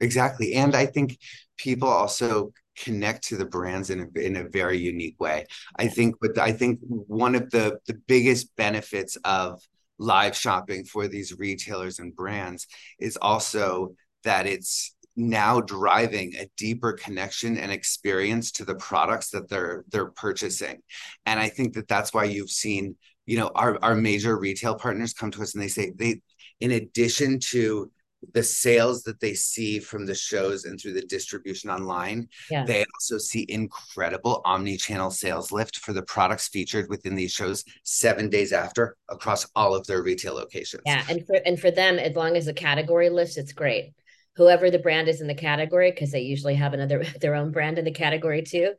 Exactly. 0.00 0.54
And 0.54 0.74
I 0.74 0.86
think 0.86 1.18
people 1.56 1.88
also 1.88 2.52
connect 2.76 3.28
to 3.28 3.36
the 3.36 3.44
brands 3.44 3.90
in 3.90 4.00
a, 4.00 4.18
in 4.18 4.36
a 4.36 4.48
very 4.48 4.78
unique 4.78 5.18
way. 5.20 5.46
I 5.78 5.86
think 5.88 6.16
but 6.20 6.38
I 6.38 6.52
think 6.52 6.80
one 6.82 7.34
of 7.34 7.50
the 7.50 7.78
the 7.86 7.94
biggest 7.94 8.54
benefits 8.56 9.16
of 9.24 9.62
live 9.98 10.36
shopping 10.36 10.84
for 10.84 11.08
these 11.08 11.38
retailers 11.38 11.98
and 11.98 12.14
brands 12.14 12.66
is 12.98 13.16
also 13.20 13.94
that 14.24 14.46
it's 14.46 14.94
now 15.16 15.60
driving 15.60 16.34
a 16.34 16.48
deeper 16.56 16.92
connection 16.92 17.56
and 17.56 17.70
experience 17.70 18.50
to 18.50 18.64
the 18.64 18.74
products 18.74 19.30
that 19.30 19.48
they're 19.48 19.84
they're 19.90 20.10
purchasing. 20.10 20.80
And 21.26 21.38
i 21.38 21.48
think 21.48 21.74
that 21.74 21.88
that's 21.88 22.12
why 22.12 22.24
you've 22.24 22.50
seen 22.50 22.96
you 23.26 23.38
know 23.38 23.50
our 23.54 23.78
our 23.82 23.94
major 23.94 24.36
retail 24.38 24.74
partners 24.74 25.14
come 25.14 25.30
to 25.30 25.42
us 25.42 25.54
and 25.54 25.62
they 25.62 25.68
say 25.68 25.92
they 25.94 26.20
in 26.60 26.72
addition 26.72 27.38
to 27.38 27.90
the 28.32 28.42
sales 28.42 29.02
that 29.02 29.20
they 29.20 29.34
see 29.34 29.78
from 29.78 30.06
the 30.06 30.14
shows 30.14 30.64
and 30.64 30.80
through 30.80 30.94
the 30.94 31.02
distribution 31.02 31.70
online, 31.70 32.28
yeah. 32.50 32.64
they 32.64 32.84
also 32.94 33.18
see 33.18 33.46
incredible 33.48 34.42
omni-channel 34.44 35.10
sales 35.10 35.52
lift 35.52 35.78
for 35.78 35.92
the 35.92 36.02
products 36.02 36.48
featured 36.48 36.88
within 36.88 37.14
these 37.14 37.32
shows 37.32 37.64
seven 37.82 38.28
days 38.28 38.52
after 38.52 38.96
across 39.08 39.46
all 39.54 39.74
of 39.74 39.86
their 39.86 40.02
retail 40.02 40.34
locations. 40.34 40.82
Yeah, 40.86 41.04
and 41.08 41.26
for 41.26 41.36
and 41.44 41.58
for 41.58 41.70
them, 41.70 41.98
as 41.98 42.14
long 42.14 42.36
as 42.36 42.46
the 42.46 42.54
category 42.54 43.10
lifts, 43.10 43.36
it's 43.36 43.52
great. 43.52 43.92
Whoever 44.36 44.70
the 44.70 44.78
brand 44.78 45.08
is 45.08 45.20
in 45.20 45.26
the 45.26 45.34
category, 45.34 45.90
because 45.90 46.10
they 46.10 46.22
usually 46.22 46.54
have 46.54 46.74
another 46.74 47.04
their 47.20 47.34
own 47.34 47.50
brand 47.50 47.78
in 47.78 47.84
the 47.84 47.92
category 47.92 48.42
too. 48.42 48.74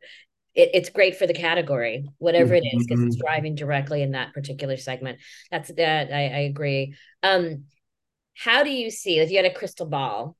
It, 0.54 0.70
it's 0.72 0.88
great 0.88 1.16
for 1.16 1.26
the 1.26 1.34
category, 1.34 2.08
whatever 2.18 2.54
it 2.54 2.64
is, 2.64 2.86
because 2.86 3.02
it's 3.02 3.16
mm-hmm. 3.16 3.26
driving 3.26 3.54
directly 3.54 4.02
in 4.02 4.12
that 4.12 4.32
particular 4.32 4.78
segment. 4.78 5.18
That's 5.50 5.70
that 5.76 6.12
I, 6.12 6.22
I 6.22 6.40
agree. 6.40 6.94
Um, 7.22 7.64
how 8.44 8.62
do 8.62 8.70
you 8.70 8.90
see 8.90 9.18
if 9.18 9.30
you 9.30 9.36
had 9.36 9.46
a 9.46 9.54
crystal 9.54 9.86
ball 9.86 10.36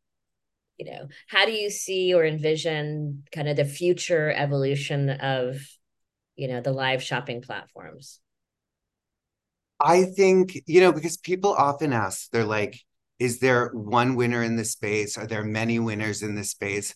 you 0.79 0.85
know 0.91 1.09
how 1.29 1.47
do 1.47 1.53
you 1.53 1.71
see 1.71 2.13
or 2.13 2.25
envision 2.25 3.25
kind 3.33 3.49
of 3.49 3.57
the 3.57 3.65
future 3.65 4.31
evolution 4.31 5.11
of 5.11 5.59
you 6.37 6.49
know 6.49 6.61
the 6.61 6.73
live 6.73 7.03
shopping 7.03 7.43
platforms? 7.43 8.21
I 9.81 10.05
think 10.05 10.63
you 10.67 10.81
know 10.81 10.93
because 10.93 11.17
people 11.17 11.53
often 11.53 11.93
ask 11.93 12.31
they're 12.31 12.45
like 12.45 12.79
is 13.19 13.39
there 13.39 13.71
one 13.73 14.15
winner 14.15 14.43
in 14.43 14.57
the 14.57 14.65
space? 14.65 15.17
Are 15.17 15.27
there 15.27 15.43
many 15.43 15.79
winners 15.79 16.23
in 16.23 16.35
the 16.35 16.45
space? 16.45 16.95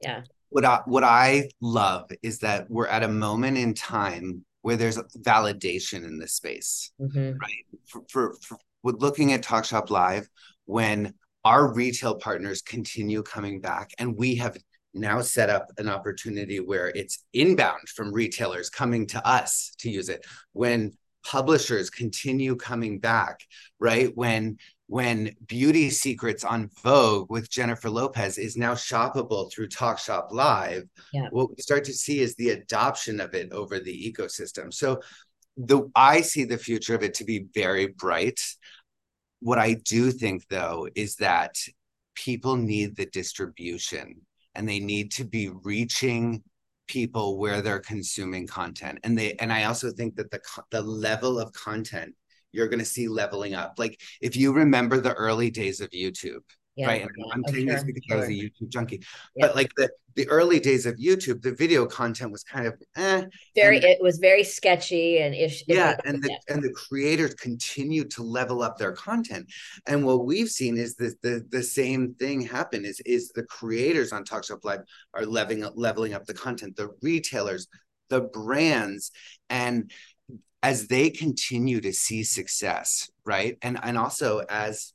Yeah. 0.00 0.22
What 0.50 0.64
i 0.64 0.80
what 0.86 1.02
i 1.02 1.48
love 1.60 2.10
is 2.22 2.38
that 2.40 2.70
we're 2.70 2.86
at 2.86 3.02
a 3.02 3.08
moment 3.08 3.58
in 3.58 3.74
time 3.74 4.44
where 4.62 4.76
there's 4.76 4.96
validation 5.18 6.04
in 6.04 6.18
this 6.18 6.34
space 6.34 6.92
mm-hmm. 7.00 7.36
right? 7.36 7.66
For, 7.86 8.02
for, 8.08 8.34
for 8.40 8.58
with 8.84 9.00
looking 9.00 9.32
at 9.32 9.42
TalkShop 9.42 9.90
Live 9.90 10.28
when 10.66 11.14
our 11.44 11.74
retail 11.74 12.14
partners 12.14 12.62
continue 12.62 13.22
coming 13.22 13.60
back 13.60 13.90
and 13.98 14.16
we 14.16 14.36
have 14.36 14.56
now 14.92 15.20
set 15.20 15.50
up 15.50 15.66
an 15.78 15.88
opportunity 15.88 16.60
where 16.60 16.88
it's 16.88 17.24
inbound 17.32 17.88
from 17.88 18.12
retailers 18.12 18.70
coming 18.70 19.06
to 19.08 19.26
us 19.26 19.72
to 19.78 19.90
use 19.90 20.08
it 20.08 20.24
when 20.52 20.92
publishers 21.24 21.90
continue 21.90 22.54
coming 22.54 23.00
back 23.00 23.40
right 23.80 24.12
when 24.14 24.56
when 24.86 25.34
beauty 25.46 25.88
secrets 25.88 26.44
on 26.44 26.70
vogue 26.82 27.30
with 27.30 27.50
jennifer 27.50 27.88
lopez 27.88 28.36
is 28.36 28.56
now 28.58 28.74
shoppable 28.74 29.50
through 29.50 29.66
talkshop 29.66 30.30
live 30.30 30.84
yeah. 31.14 31.26
what 31.30 31.48
we 31.48 31.56
start 31.58 31.82
to 31.82 31.94
see 31.94 32.20
is 32.20 32.34
the 32.36 32.50
adoption 32.50 33.20
of 33.20 33.34
it 33.34 33.50
over 33.52 33.80
the 33.80 34.12
ecosystem 34.12 34.72
so 34.72 35.00
the 35.56 35.90
I 35.94 36.20
see 36.20 36.44
the 36.44 36.58
future 36.58 36.94
of 36.94 37.02
it 37.02 37.14
to 37.14 37.24
be 37.24 37.46
very 37.54 37.86
bright. 37.86 38.40
What 39.40 39.58
I 39.58 39.74
do 39.74 40.10
think 40.10 40.48
though 40.48 40.88
is 40.94 41.16
that 41.16 41.56
people 42.14 42.56
need 42.56 42.96
the 42.96 43.06
distribution 43.06 44.22
and 44.54 44.68
they 44.68 44.80
need 44.80 45.12
to 45.12 45.24
be 45.24 45.48
reaching 45.48 46.42
people 46.86 47.38
where 47.38 47.62
they're 47.62 47.80
consuming 47.80 48.46
content. 48.46 48.98
And 49.04 49.18
they 49.18 49.34
and 49.34 49.52
I 49.52 49.64
also 49.64 49.90
think 49.90 50.16
that 50.16 50.30
the 50.30 50.40
the 50.70 50.82
level 50.82 51.38
of 51.38 51.52
content 51.52 52.14
you're 52.52 52.68
going 52.68 52.78
to 52.78 52.84
see 52.84 53.08
leveling 53.08 53.54
up. 53.54 53.74
Like 53.78 54.00
if 54.20 54.36
you 54.36 54.52
remember 54.52 55.00
the 55.00 55.14
early 55.14 55.50
days 55.50 55.80
of 55.80 55.90
YouTube 55.90 56.42
yeah, 56.76 56.86
right? 56.86 57.00
Yeah, 57.02 57.24
I'm 57.32 57.44
saying 57.48 57.66
sure, 57.66 57.74
this 57.74 57.84
because 57.84 58.02
sure. 58.08 58.16
I 58.16 58.20
was 58.20 58.28
a 58.28 58.32
YouTube 58.32 58.68
junkie. 58.68 59.02
Yeah. 59.36 59.46
But 59.46 59.56
like 59.56 59.70
the 59.76 59.90
the 60.16 60.28
early 60.28 60.60
days 60.60 60.86
of 60.86 60.96
YouTube, 60.96 61.42
the 61.42 61.52
video 61.52 61.86
content 61.86 62.30
was 62.32 62.44
kind 62.44 62.66
of 62.66 62.74
eh. 62.96 63.24
Very, 63.54 63.76
and, 63.76 63.84
it 63.84 63.98
was 64.00 64.18
very 64.18 64.44
sketchy 64.44 65.18
and 65.18 65.34
ish. 65.34 65.64
Yeah, 65.68 65.96
and 66.04 66.22
the 66.22 66.36
and 66.48 66.62
the 66.62 66.72
creators 66.72 67.34
continued 67.34 68.10
to 68.12 68.22
level 68.22 68.62
up 68.62 68.78
their 68.78 68.92
content. 68.92 69.46
And 69.86 70.04
what 70.04 70.24
we've 70.24 70.48
seen 70.48 70.76
is 70.76 70.96
that 70.96 71.20
the 71.22 71.44
the 71.48 71.62
same 71.62 72.14
thing 72.14 72.40
happen 72.40 72.84
is 72.84 73.00
is 73.06 73.30
the 73.30 73.44
creators 73.44 74.12
on 74.12 74.24
TalkShop 74.24 74.64
Live 74.64 74.80
are 75.14 75.26
leveling 75.26 75.64
up 75.64 75.74
leveling 75.76 76.14
up 76.14 76.26
the 76.26 76.34
content, 76.34 76.76
the 76.76 76.90
retailers, 77.02 77.68
the 78.08 78.22
brands, 78.22 79.10
and 79.48 79.92
as 80.62 80.88
they 80.88 81.10
continue 81.10 81.78
to 81.78 81.92
see 81.92 82.24
success, 82.24 83.10
right? 83.24 83.58
And 83.62 83.78
and 83.82 83.98
also 83.98 84.38
as 84.48 84.93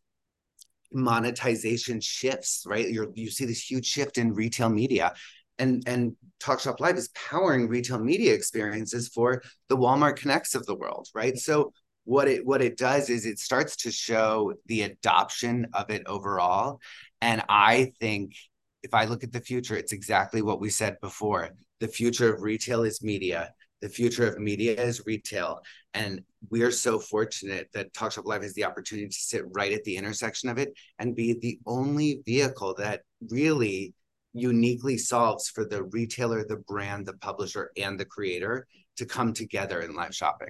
monetization 0.91 2.02
shifts, 2.02 2.63
right? 2.65 2.88
you 2.88 3.12
you 3.15 3.30
see 3.30 3.45
this 3.45 3.69
huge 3.69 3.86
shift 3.86 4.17
in 4.17 4.34
retail 4.34 4.69
media. 4.69 5.13
And, 5.58 5.84
and 5.86 6.15
TalkShop 6.41 6.80
Live 6.80 6.95
is 6.95 7.10
powering 7.10 7.67
retail 7.67 7.99
media 7.99 8.34
experiences 8.34 9.10
for 9.10 9.43
the 9.67 9.75
Walmart 9.75 10.15
Connects 10.15 10.56
of 10.56 10.65
the 10.65 10.75
world, 10.75 11.10
right? 11.13 11.38
So 11.38 11.73
what 12.06 12.28
it 12.28 12.45
what 12.45 12.62
it 12.62 12.78
does 12.78 13.10
is 13.10 13.25
it 13.25 13.39
starts 13.39 13.75
to 13.75 13.91
show 13.91 14.54
the 14.67 14.84
adoption 14.84 15.67
of 15.73 15.89
it 15.89 16.04
overall. 16.08 16.80
And 17.21 17.43
I 17.49 17.91
think 17.99 18.36
if 18.84 18.93
I 18.93 19.06
look 19.06 19.23
at 19.23 19.34
the 19.34 19.41
future, 19.41 19.75
it's 19.75 19.91
exactly 19.91 20.41
what 20.41 20.62
we 20.62 20.69
said 20.69 20.97
before. 21.02 21.49
The 21.82 21.88
future 21.88 22.34
of 22.34 22.41
retail 22.41 22.84
is 22.84 23.04
media 23.04 23.54
the 23.82 23.89
future 23.89 24.28
of 24.28 24.39
media 24.39 24.74
is 24.74 25.06
retail. 25.06 25.62
And 25.94 26.22
we 26.50 26.62
are 26.63 26.72
so 26.72 27.00
fortunate 27.00 27.70
that 27.74 27.94
TalkShop 27.94 28.26
Live 28.26 28.44
has 28.44 28.54
the 28.54 28.65
opportunity 28.65 29.08
to 29.08 29.13
sit 29.13 29.44
right 29.54 29.72
at 29.72 29.84
the 29.84 29.98
intersection 29.98 30.50
of 30.50 30.58
it 30.58 30.74
and 31.00 31.15
be 31.15 31.34
the 31.34 31.60
only 31.65 32.22
vehicle 32.26 32.76
that 32.76 33.02
really 33.30 33.94
uniquely 34.34 34.98
solves 34.98 35.50
for 35.50 35.65
the 35.65 35.84
retailer, 35.84 36.46
the 36.46 36.58
brand, 36.58 37.06
the 37.06 37.13
publisher, 37.13 37.72
and 37.78 38.00
the 38.00 38.06
creator 38.06 38.68
to 38.98 39.06
come 39.06 39.34
together 39.34 39.82
in 39.82 39.96
live 39.96 40.13
shopping. 40.13 40.50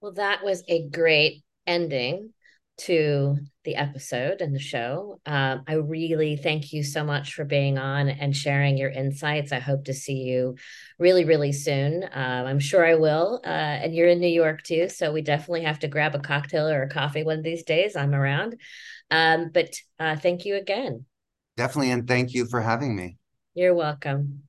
Well, 0.00 0.12
that 0.12 0.44
was 0.44 0.62
a 0.68 0.88
great 0.88 1.42
ending 1.66 2.30
to 2.78 3.36
the 3.64 3.76
episode 3.76 4.40
and 4.40 4.54
the 4.54 4.60
show. 4.60 5.20
Um, 5.26 5.62
I 5.66 5.74
really 5.74 6.36
thank 6.36 6.72
you 6.72 6.82
so 6.82 7.04
much 7.04 7.34
for 7.34 7.44
being 7.44 7.76
on 7.76 8.08
and 8.08 8.34
sharing 8.34 8.78
your 8.78 8.90
insights. 8.90 9.52
I 9.52 9.58
hope 9.58 9.84
to 9.84 9.94
see 9.94 10.22
you 10.22 10.56
really, 10.98 11.24
really 11.24 11.52
soon. 11.52 12.04
Um, 12.04 12.46
I'm 12.46 12.60
sure 12.60 12.86
I 12.86 12.94
will. 12.94 13.40
Uh, 13.44 13.48
and 13.48 13.94
you're 13.94 14.08
in 14.08 14.20
New 14.20 14.28
York 14.28 14.62
too. 14.62 14.88
So 14.88 15.12
we 15.12 15.22
definitely 15.22 15.64
have 15.64 15.80
to 15.80 15.88
grab 15.88 16.14
a 16.14 16.20
cocktail 16.20 16.68
or 16.68 16.82
a 16.82 16.88
coffee 16.88 17.24
one 17.24 17.38
of 17.38 17.44
these 17.44 17.64
days. 17.64 17.96
I'm 17.96 18.14
around. 18.14 18.56
Um, 19.10 19.50
but 19.52 19.74
uh, 19.98 20.16
thank 20.16 20.44
you 20.44 20.56
again. 20.56 21.04
Definitely. 21.56 21.90
And 21.90 22.06
thank 22.06 22.32
you 22.32 22.46
for 22.46 22.60
having 22.60 22.94
me. 22.94 23.16
You're 23.54 23.74
welcome. 23.74 24.47